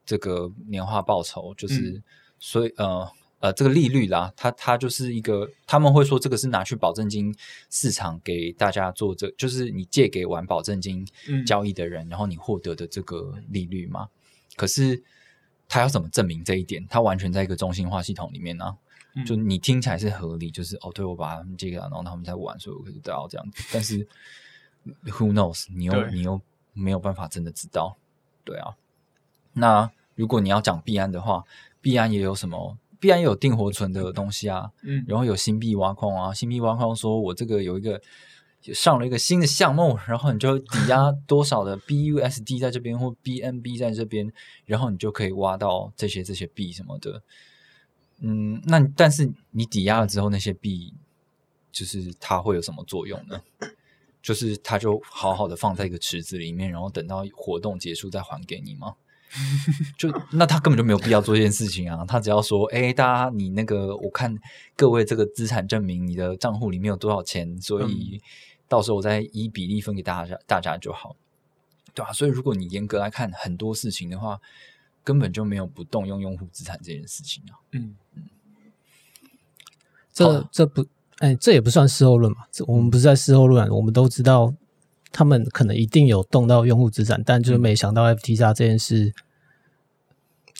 [0.06, 2.03] 这个年化报酬，就是、嗯
[2.38, 3.08] 所以呃
[3.39, 7.34] 呃这个利率啦，它它就是一个他们会说这个是拿去保证金
[7.70, 14.10] 市场给大家做这，就是你借给完保证金嗯交易的人，然后你获得的这个利率嘛。
[14.58, 15.01] 可是
[15.68, 16.86] 他要怎么证明这一点？
[16.89, 18.78] 他完全在一个中心化系统里面呢、
[19.16, 23.64] 嗯就你听起来是合理，就是哦，对我把他们借给他，然后他们在玩，所以我可以得到这样子。
[23.72, 24.06] 但是
[25.08, 25.68] who knows？
[25.74, 26.39] 你又你又
[26.74, 27.97] 没有办法真的知道，
[28.43, 28.76] 对啊。
[29.56, 31.43] 那如果你要讲币安的话，
[31.82, 32.78] 币安也有什么？
[32.99, 38.01] 币安也有定活存的东西啊，嗯然后有新币挖矿啊，新币挖矿说我这个有一个
[38.74, 44.32] 上了一个新的项目，然后你就抵押多少的 BUSD 在这边或 BNB 在这边，
[44.66, 47.22] 然后你就可以挖到这些这些币什么的。
[48.22, 50.93] 嗯，那但是你抵押了之后，那些币
[51.72, 53.39] 就是它会有什么作用呢？
[54.24, 58.95] 就是它就好好的放在一个池子里面，然后等到活动结束再还给你吗？
[59.98, 62.06] 就那他根本就没有必要做这件事情啊！
[62.08, 64.34] 他只要说：“哎、大家，你那个我看
[64.78, 68.22] 各位这个资产证明，你的账户里面有多少钱，所以
[68.68, 71.16] 到时候我再依比例分给大家，大家就好，
[71.94, 74.40] 对啊，所以如果你严格来看很多事情的话，
[75.04, 77.60] 根本就没有不动用用户资产这件事情啊。
[77.74, 78.24] 嗯嗯
[80.14, 80.86] 这这不，
[81.18, 82.46] 哎，这也不算事后论嘛。
[82.52, 84.54] 这我们不是在事后论啊，我们都知道
[85.18, 89.13] 他们可能一定有动到用户资产，但就是没想到 FT 杀这件事，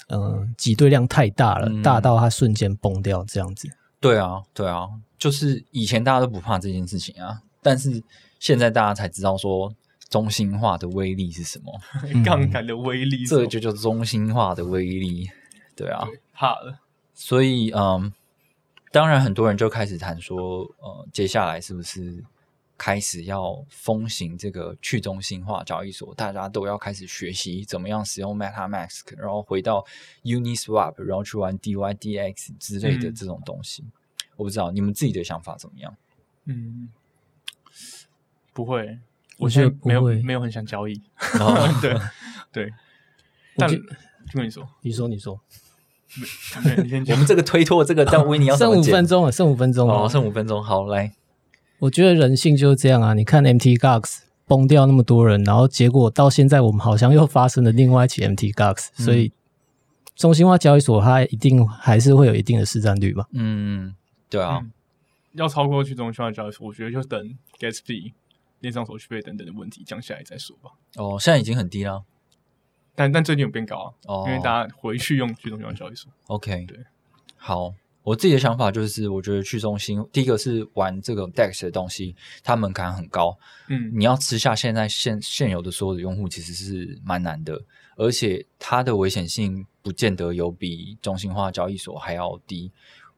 [0.08, 1.82] 嗯、挤兑量太大了，嗯。
[1.82, 3.68] 大到它瞬间崩掉这样子。
[4.00, 4.88] 对啊，对啊，
[5.18, 8.02] 就是以前大家都不怕这件事情啊，但是
[8.40, 9.76] 现在大家才知道说
[10.10, 11.74] 中心化的威力是什么，
[12.24, 15.28] 杠杆的威力这就叫中心化的威力。
[15.76, 16.80] 对啊，对怕了，
[17.14, 18.14] 所以嗯，
[18.94, 22.24] 当然很多人就开始谈说，呃，接下来是不是
[22.78, 26.14] 开始要风行这个去中心化交易所？
[26.16, 29.86] 大家都要开始学习怎么样使用 MetaMask，然后回到
[30.24, 33.86] Uniswap，然后去玩 DYDX 之类的嗯这种东西。
[34.36, 35.96] 我不知道你们自己的想法怎么样？
[36.46, 36.90] 嗯，
[38.54, 39.00] 不会，
[39.38, 41.02] 我觉得现在没有没有很想交易，
[41.34, 41.98] 然后对
[42.52, 42.74] 对，
[43.56, 43.84] 但觉就
[44.34, 45.40] 跟你说，你说，你说，
[46.56, 49.94] 我们，这个推脱这个，但维尼要剩五分钟了，剩五分钟了。
[49.94, 51.14] 哦，剩五分钟，好来，
[51.80, 53.14] 我觉得人性就是这样啊！
[53.14, 59.32] 你看 MT Gox 崩掉那么多人，然后结果到现在我们好像又发生了另外一起 MT Gox，、所以
[60.16, 63.28] 中心化交易所它一定还是会有一定的市占率吧？
[63.34, 63.94] 嗯，
[64.30, 64.72] 对啊，嗯
[65.34, 67.20] 要超过去中心化交易所，我觉得就等
[67.60, 68.14] gas fee、
[68.62, 70.72] 链上手续费等等的问题降下来再说吧。
[70.96, 72.04] 哦，现在已经很低了。
[72.96, 76.78] 但但最近有变高啊，哦因为大家回去用去中心化交易所，OK，对，
[77.36, 77.74] 好，
[78.06, 83.36] 我自己的想法就是，我觉得去中心，第一个是玩这个 DEX 的东西，它门槛很高，
[83.68, 87.60] 嗯你要吃下现在现现有的所有的用户，其实是蛮难的，
[87.98, 92.72] 而且它的危险性不见得有比中心化交易所还要低。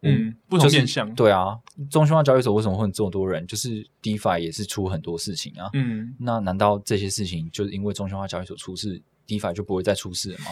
[0.04, 1.60] 嗯，不就是同面向，对啊，
[1.90, 3.46] 中心化交易所为什么会这么多人？
[3.46, 5.70] 就是 DeFi 也是出很多事情啊。
[5.74, 10.52] 嗯那难道这些事情就是因为中心化交易所出事，DeFi 就不会再出事了吗？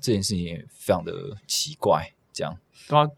[0.00, 2.06] 这件事情也非常的奇怪。
[2.32, 2.56] 这样，
[2.86, 3.08] 对啊。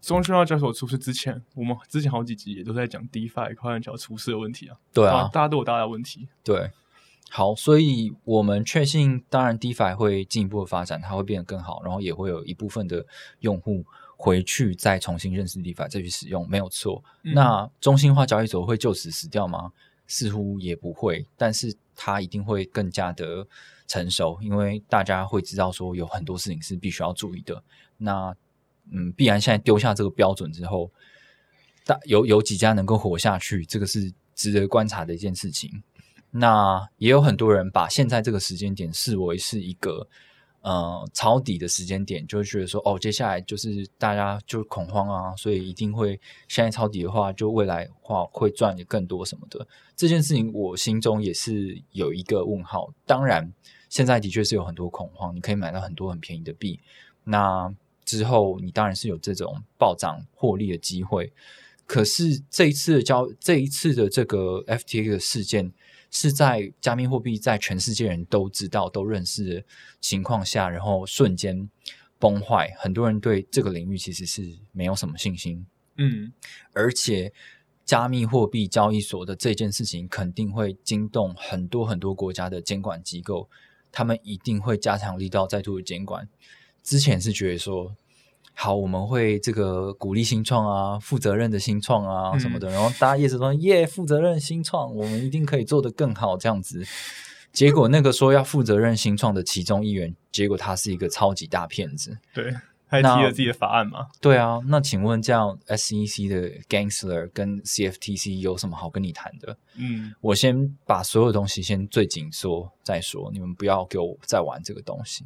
[0.00, 6.70] 中心化交易所出事之前，我们之前好几集也都在讲 DeFi 跨链桥出事的问题啊，对啊，大家都有大家的问题，对，
[7.28, 13.04] 好，所以我们确信，当然 DeFi 会进一步的发展，它会变得更好，然后也会有一部分的
[13.40, 13.84] 用户
[14.16, 17.02] 回去再重新认识 DeFi，再去使用，没有错。
[17.22, 19.72] 嗯那中心化交易所会就此死掉吗？
[20.06, 23.46] 似乎也不会，但是它一定会更加的
[23.86, 27.62] 成熟，因为大家会知道说有很多事情是必须要注意的。
[27.96, 28.34] 那
[28.92, 30.90] 嗯，必然现在丢下这个标准之后，
[31.84, 35.82] 大有有几家能够活下去，这个是值得观察的一件事情。
[36.32, 40.06] 那也有很多人把现在这个时间点视为是一个
[40.60, 49.66] 呃抄底的时间点，就会觉得说哦，接下来就是大家就恐慌啊，所以一定会现在抄底的话，就未来话会赚的更多什么的。
[49.96, 52.92] 这件事情我心中也是有一个问号。
[53.04, 53.52] 当然，
[53.88, 56.78] 现在的确是有很多恐慌，你可以买到很多很便宜的币。
[57.24, 57.74] 那
[58.10, 61.32] 之后你当然是有这种暴涨获利的机会。
[61.86, 65.72] 可是这一次的交这一次的这个 FTX 的事件，
[66.10, 69.64] 是在加密货币在全世界人都知道、都认识的
[70.00, 71.68] 情况下，然后瞬间
[72.18, 72.74] 崩坏。
[72.78, 75.64] 很多人对这个领域其实是没有什么信心，
[75.96, 76.32] 嗯
[76.72, 77.32] 而且
[77.84, 83.48] 加密货币交易所的这件事情肯定会惊动很多很多国家的监管机构，
[83.90, 86.28] 他们一定会加强力道，再度的监管。
[86.84, 87.96] 之前是觉得说，
[88.62, 96.84] 好，我们会这个鼓励新创啊，负责任的新创啊嗯什么的，然后大家一直说耶，负责任新创，我们一定可以做得更好，这样子。
[97.54, 102.18] 结果那个说要负责任新创的其中一员，结果他是一个超级大骗子。
[102.34, 102.54] 对，
[102.86, 104.08] 还提了自己的法案嘛？
[104.20, 109.56] 对啊，那请问这样 SEC 的 Gangster 跟 CFTC 有什么好跟你谈的？
[109.78, 115.24] 嗯，我先把所有东西先最紧缩再说，你们不要给我再玩这个东西。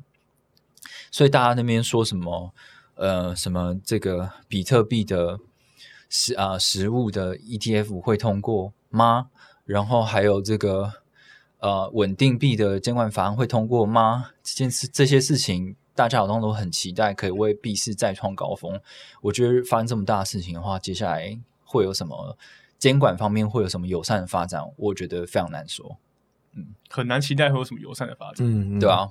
[1.10, 2.54] 所以大家那边说什么
[2.94, 5.38] 呃什么这个比特币的
[6.08, 9.30] 实啊实物的 ETF 会通过吗？
[9.64, 10.92] 然后还有这个
[11.58, 14.30] 呃稳定币的监管法案会通过吗？
[14.42, 18.80] 这件事这些事情，大家好像都很期待，可以为币市再创高峰。
[19.22, 22.36] 我觉得发生这么大的事情的话，接下来会有什么
[22.78, 24.62] 监管方面会有什么友善的发展？
[24.76, 25.96] 我觉得非常难说。
[26.52, 28.46] 嗯很难期待会有什么友善的发展。
[28.46, 29.10] 嗯，对啊，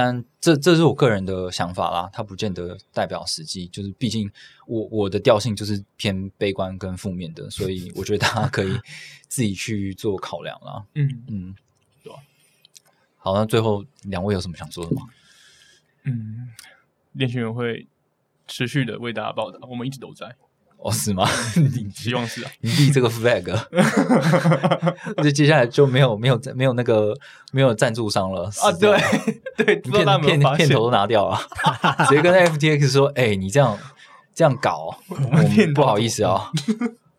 [0.00, 3.66] 但这这是我个人的想法啦，它不见得代表实际。
[3.66, 4.30] 就是毕竟
[4.64, 8.78] 我我的调性就是偏悲观跟负面的，所以我觉得大家可以
[9.26, 10.86] 自己去做考量啦。
[10.94, 11.56] 嗯嗯，
[12.04, 12.20] 对啊
[13.16, 15.02] 好，那最后两位有什么想说的吗？
[16.04, 16.48] 嗯，
[17.14, 17.88] 练习员会
[18.46, 20.36] 持续的为大家报道，我们一直都在，
[20.78, 21.28] 哦，是吗？
[21.56, 22.50] 你希望是啊。
[22.62, 23.44] 你立这个 flag，
[25.22, 27.14] 就接下来就没有没有没有那个
[27.52, 28.96] 没有赞助商了啊，对
[29.56, 30.40] 对，片片？
[30.56, 31.38] 片头都拿掉了，
[32.08, 33.76] 直接跟 FTX 说：“哎、你这样
[34.34, 36.50] 这样搞，我们不好意思啊，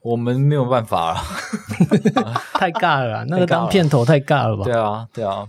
[0.01, 1.21] 我们没有办法了。
[2.53, 4.63] 太尬了，那个当片头太尬了吧？
[4.63, 5.45] 对啊，对啊，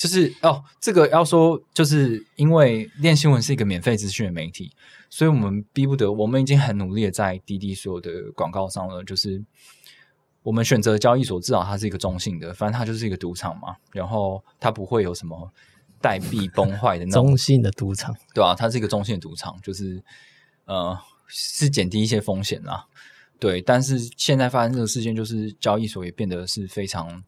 [0.00, 4.72] 就是哦，这个要说，就是因为练新闻是一个免费资讯的媒体，
[5.10, 9.44] 所以我们逼不得，我们已经很努力的在滴滴所有的广告上了，就是
[10.42, 15.52] 我们选择交易所，至少它是一个中性的，反正它就是一个赌场嘛，然后它不会有什么
[16.00, 20.02] 代币崩坏的那种 中性的赌场，对啊，它是一个中性的赌场，就是
[20.64, 22.86] 呃是减低一些风险啦。
[23.38, 27.22] 对，但是现在发生这个事件，就是交易所也变得是非常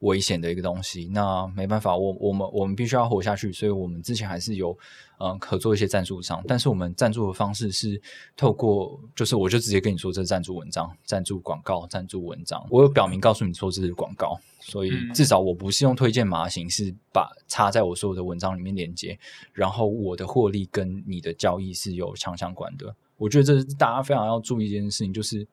[0.00, 1.08] 危险的一个东西。
[1.12, 4.70] 那没办法，我我们我们必须要活下去，所以我们之前还是有
[5.18, 8.00] 嗯、呃合作一些赞助商，但是我们赞助的方式是
[8.36, 19.18] 透过，就是我就直接跟你说这是赞助文章、赞助广告、赞助文章，我有表明告诉你说这是广告，所以嗯至少我不是用推荐码的形式把插在我所有的文章里面连接，
[19.52, 22.94] 然后我的获利跟你的交易是有强相关的。
[23.16, 25.44] 我觉得这是大家非常要注意一件事情，就是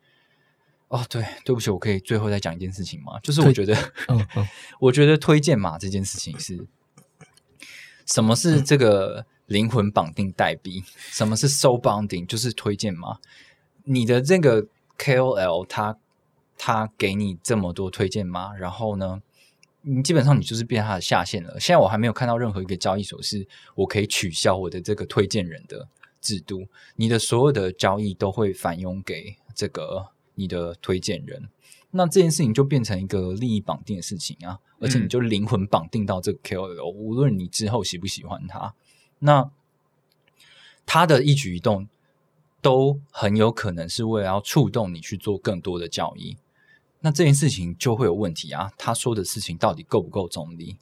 [0.96, 3.20] 哦，对，对不起，我可以最后再讲一件事情吗？
[3.22, 3.76] 就是我觉得，
[4.08, 4.48] 嗯嗯，
[4.80, 6.66] 我觉得推荐码这件事情是，
[8.06, 10.86] 什么是这个灵魂绑定代币？
[11.12, 12.26] 什么是 soul bonding？
[12.26, 13.20] 就是推荐码。
[13.84, 14.68] 你的这个
[14.98, 15.98] KOL 他
[16.58, 19.22] 他给你这么多推荐码，然后呢，
[19.82, 21.60] 你基本上你就是变他的下线了。
[21.60, 25.90] 现在我还没有看到任何一个交易所是我可以取消我的这个推荐人的
[26.22, 31.50] 制度，你的所有的交易都会反佣给这个你的推荐人。
[31.92, 38.76] 那这件事情就变成一个利益绑定的事情啊，而且你就灵魂绑定到这个 KOL，、无论你之后喜不喜欢他，
[39.20, 39.50] 那
[40.86, 41.88] 他的一举一动
[42.62, 46.38] 都很有可能是为了要触动你去做更多的交易。
[47.00, 48.72] 那这件事情就会有问题啊！
[48.78, 50.78] 他说的事情到底够不够中立？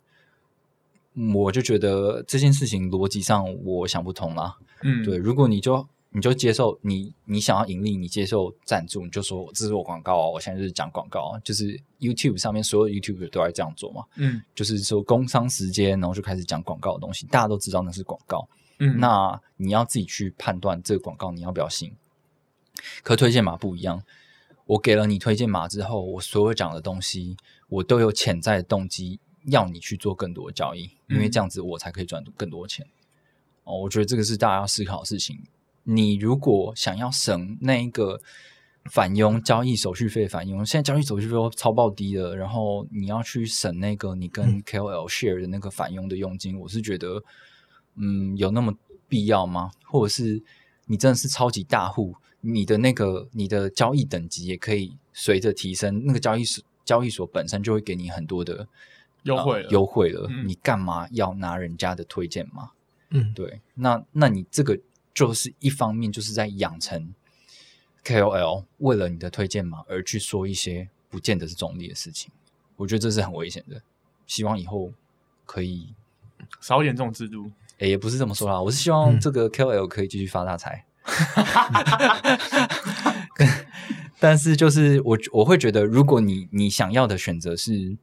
[1.15, 4.57] 嗯我就觉得这件事情逻辑上我想不通啦。
[4.81, 18.47] 嗯，对，如果你就你就接受你你想要盈利，你接受赞助，你就说这是我广告哦，我现在就是讲广告啊，就是 YouTube 上面所有 YouTube 都在这样做嘛，嗯就是说工商时间，然后就开始讲广告的东西，大家都知道那是广告，
[18.77, 21.91] 嗯，那你要自己去判断这个广告你要不要信。
[23.01, 24.03] 可推荐码不一样，
[24.65, 27.35] 我给了你推荐码之后，我所有讲的东西，
[27.69, 32.85] 我都有潜在的动机要你去做更多的交易，因为嗯这样子我才可以赚更多钱。
[33.63, 35.39] 哦，我觉得这个是大家要思考的事情。
[35.83, 38.19] 你如果想要省那一个
[38.85, 47.23] 返佣交易手续费返佣，现在交易手续费都超爆低的，然后你要去省那个你跟 KOL share 的那个返佣的佣金，我是觉得，
[47.95, 48.73] 嗯，有那么
[49.07, 49.71] 必要吗？
[49.85, 50.41] 或者是
[50.85, 58.67] 你真的是超级大户，你的那个你的交易等级也可以随着提升，那个交易所交易所本身就会给你很多的
[59.23, 62.71] 优惠了呃优惠了，嗯你干嘛要拿人家的推荐码？
[63.11, 64.77] 嗯，对，那那你这个
[65.13, 67.13] 就是一方面就是在养成
[68.03, 72.31] KOL 为了你的推荐码而去说一些不见得是中立的事情，
[72.77, 73.81] 我觉得这是很危险的。
[74.25, 74.91] 希望以后
[75.45, 75.93] 可以，
[76.59, 77.51] 少一点这种制度。
[77.79, 80.85] 诶也不是这么说啦，我是希望嗯这个 KOL 可以继续发大财。
[84.19, 87.97] 但是就是我我会觉得，如果你你想要的选择是，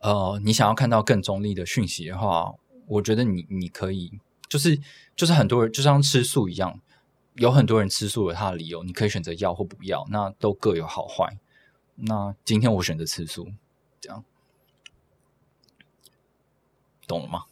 [0.00, 2.52] 呃，你想要看到更中立的讯息的话，
[2.86, 4.20] 我觉得你你可以，
[4.50, 4.78] 就是
[5.16, 6.78] 就是很多人就像吃素一样，
[7.36, 11.38] 有很多人吃素有他的理由，你可以选择要或不要，那都各有好坏。
[11.94, 13.48] 那今天我选择吃素，
[14.00, 14.22] 这样
[17.06, 17.44] 懂了吗？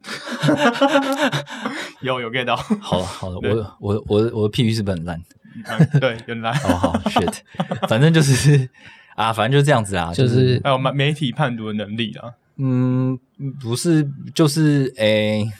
[2.00, 5.22] 有有 get 到，好了好了，对我我我我的譬喻是不是很烂？
[5.66, 7.40] 嗯对，原来哦好 shit，
[7.88, 8.70] 反正就是
[9.16, 13.18] 啊，反正就是这样子啊，就是还有媒媒体判读的能力啊，嗯，
[13.60, 15.50] 不是，就是诶、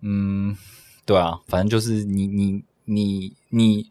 [0.00, 0.56] 嗯，
[1.04, 3.90] 对啊，反正就是你你你你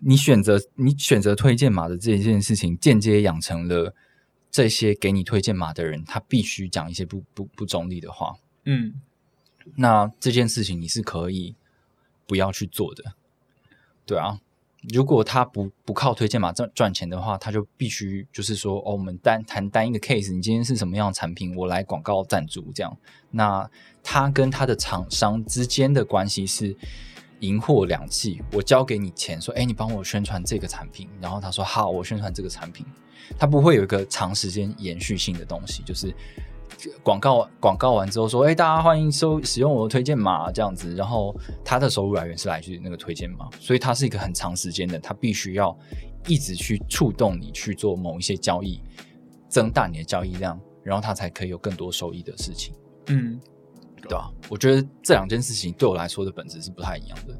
[0.00, 3.94] 你选择你选择推荐码的这一件事情，间接养成了
[4.50, 8.36] 这些给你推荐码的人，他必须讲一些不不不中立的话。
[8.64, 9.00] 嗯，
[9.74, 11.54] 那这件事情你是可以
[12.26, 13.14] 不要去做的，
[14.04, 14.40] 对啊。
[14.92, 22.96] 如果他不不靠推荐码赚赚钱的话，他就必须就是说，哦，我们单谈单一个 case，你今天是什么样的产品，我来广告赞助这样。
[23.30, 23.68] 那
[24.02, 26.76] 他跟他的厂商之间的关系是
[27.40, 32.86] 银货两讫，我交给你钱，说，哎，你帮我宣传这个产品，然后他说好，我宣传这个产品，
[33.36, 36.14] 他不会有一个长时间延续性的东西，就是
[37.02, 40.50] 广告广告完之后说，哎、大家欢迎收使用我的推荐码。
[40.52, 45.76] 这样子，然后他的收入来源是来自于那个推荐码，所以它是一个很长时间的，它必须要
[46.26, 48.80] 一直去触动你去做某一些交易，
[49.48, 52.74] 增大你的交易量，然后它才可以有更多收益的事情，
[53.08, 53.40] 嗯，
[54.02, 57.34] 对吧、我觉得这两件事情对我来说的本质是不太一样的，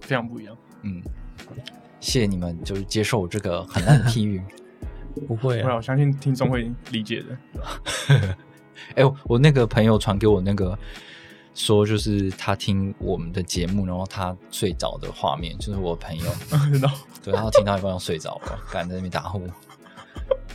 [0.00, 0.56] 非常不一样。
[0.82, 1.02] 嗯，
[2.00, 4.42] 谢谢你们就是接受我这个很烂的譬喻。
[5.26, 8.36] 不会啊，不然我相信听众会理解的。
[8.94, 10.78] 哎、我那个朋友传给我那个
[11.54, 16.30] 说，就是他听我们的节目，然后他睡着的画面，就是我朋友，
[17.22, 19.42] 对，他听到一半要睡着了，赶在那边打呼。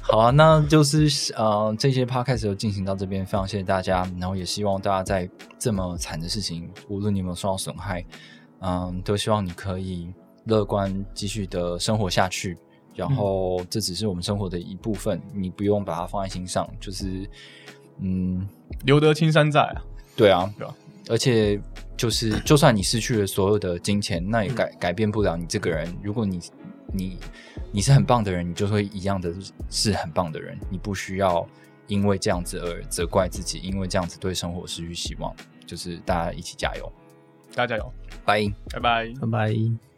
[0.02, 8.04] 好啊，那就是呃，这些 podcast 就进行到这边，非常谢谢大家，然后也希望大家在这么惨的事情，无论你有没有受到损害，
[8.62, 10.12] 嗯，都希望你可以
[10.46, 12.58] 乐观继续的生活下去。
[12.96, 17.30] 然后这只是我们生活的一部分，你不用把它放在心上，就是
[18.00, 18.48] 嗯，
[18.84, 19.82] 留得青山在啊。
[20.16, 20.76] 对啊，对啊
[21.10, 21.60] 而且
[21.98, 25.94] 就是，就算你失去了所有的金钱，那也改改变不了你这个人。
[26.04, 26.40] 如果你
[26.94, 27.18] 你
[27.72, 29.34] 你是很棒的人，你就会一样的
[29.70, 30.58] 是很棒的人。
[30.70, 31.48] 你不需要
[31.88, 35.34] 因为这样子而责怪自己，因为这样子对生活失去希望。
[35.66, 36.92] 就是大家一起加油，
[37.56, 37.94] 大家加油，
[38.26, 38.46] 拜。
[38.74, 39.14] 拜拜。
[39.22, 39.91] 拜拜。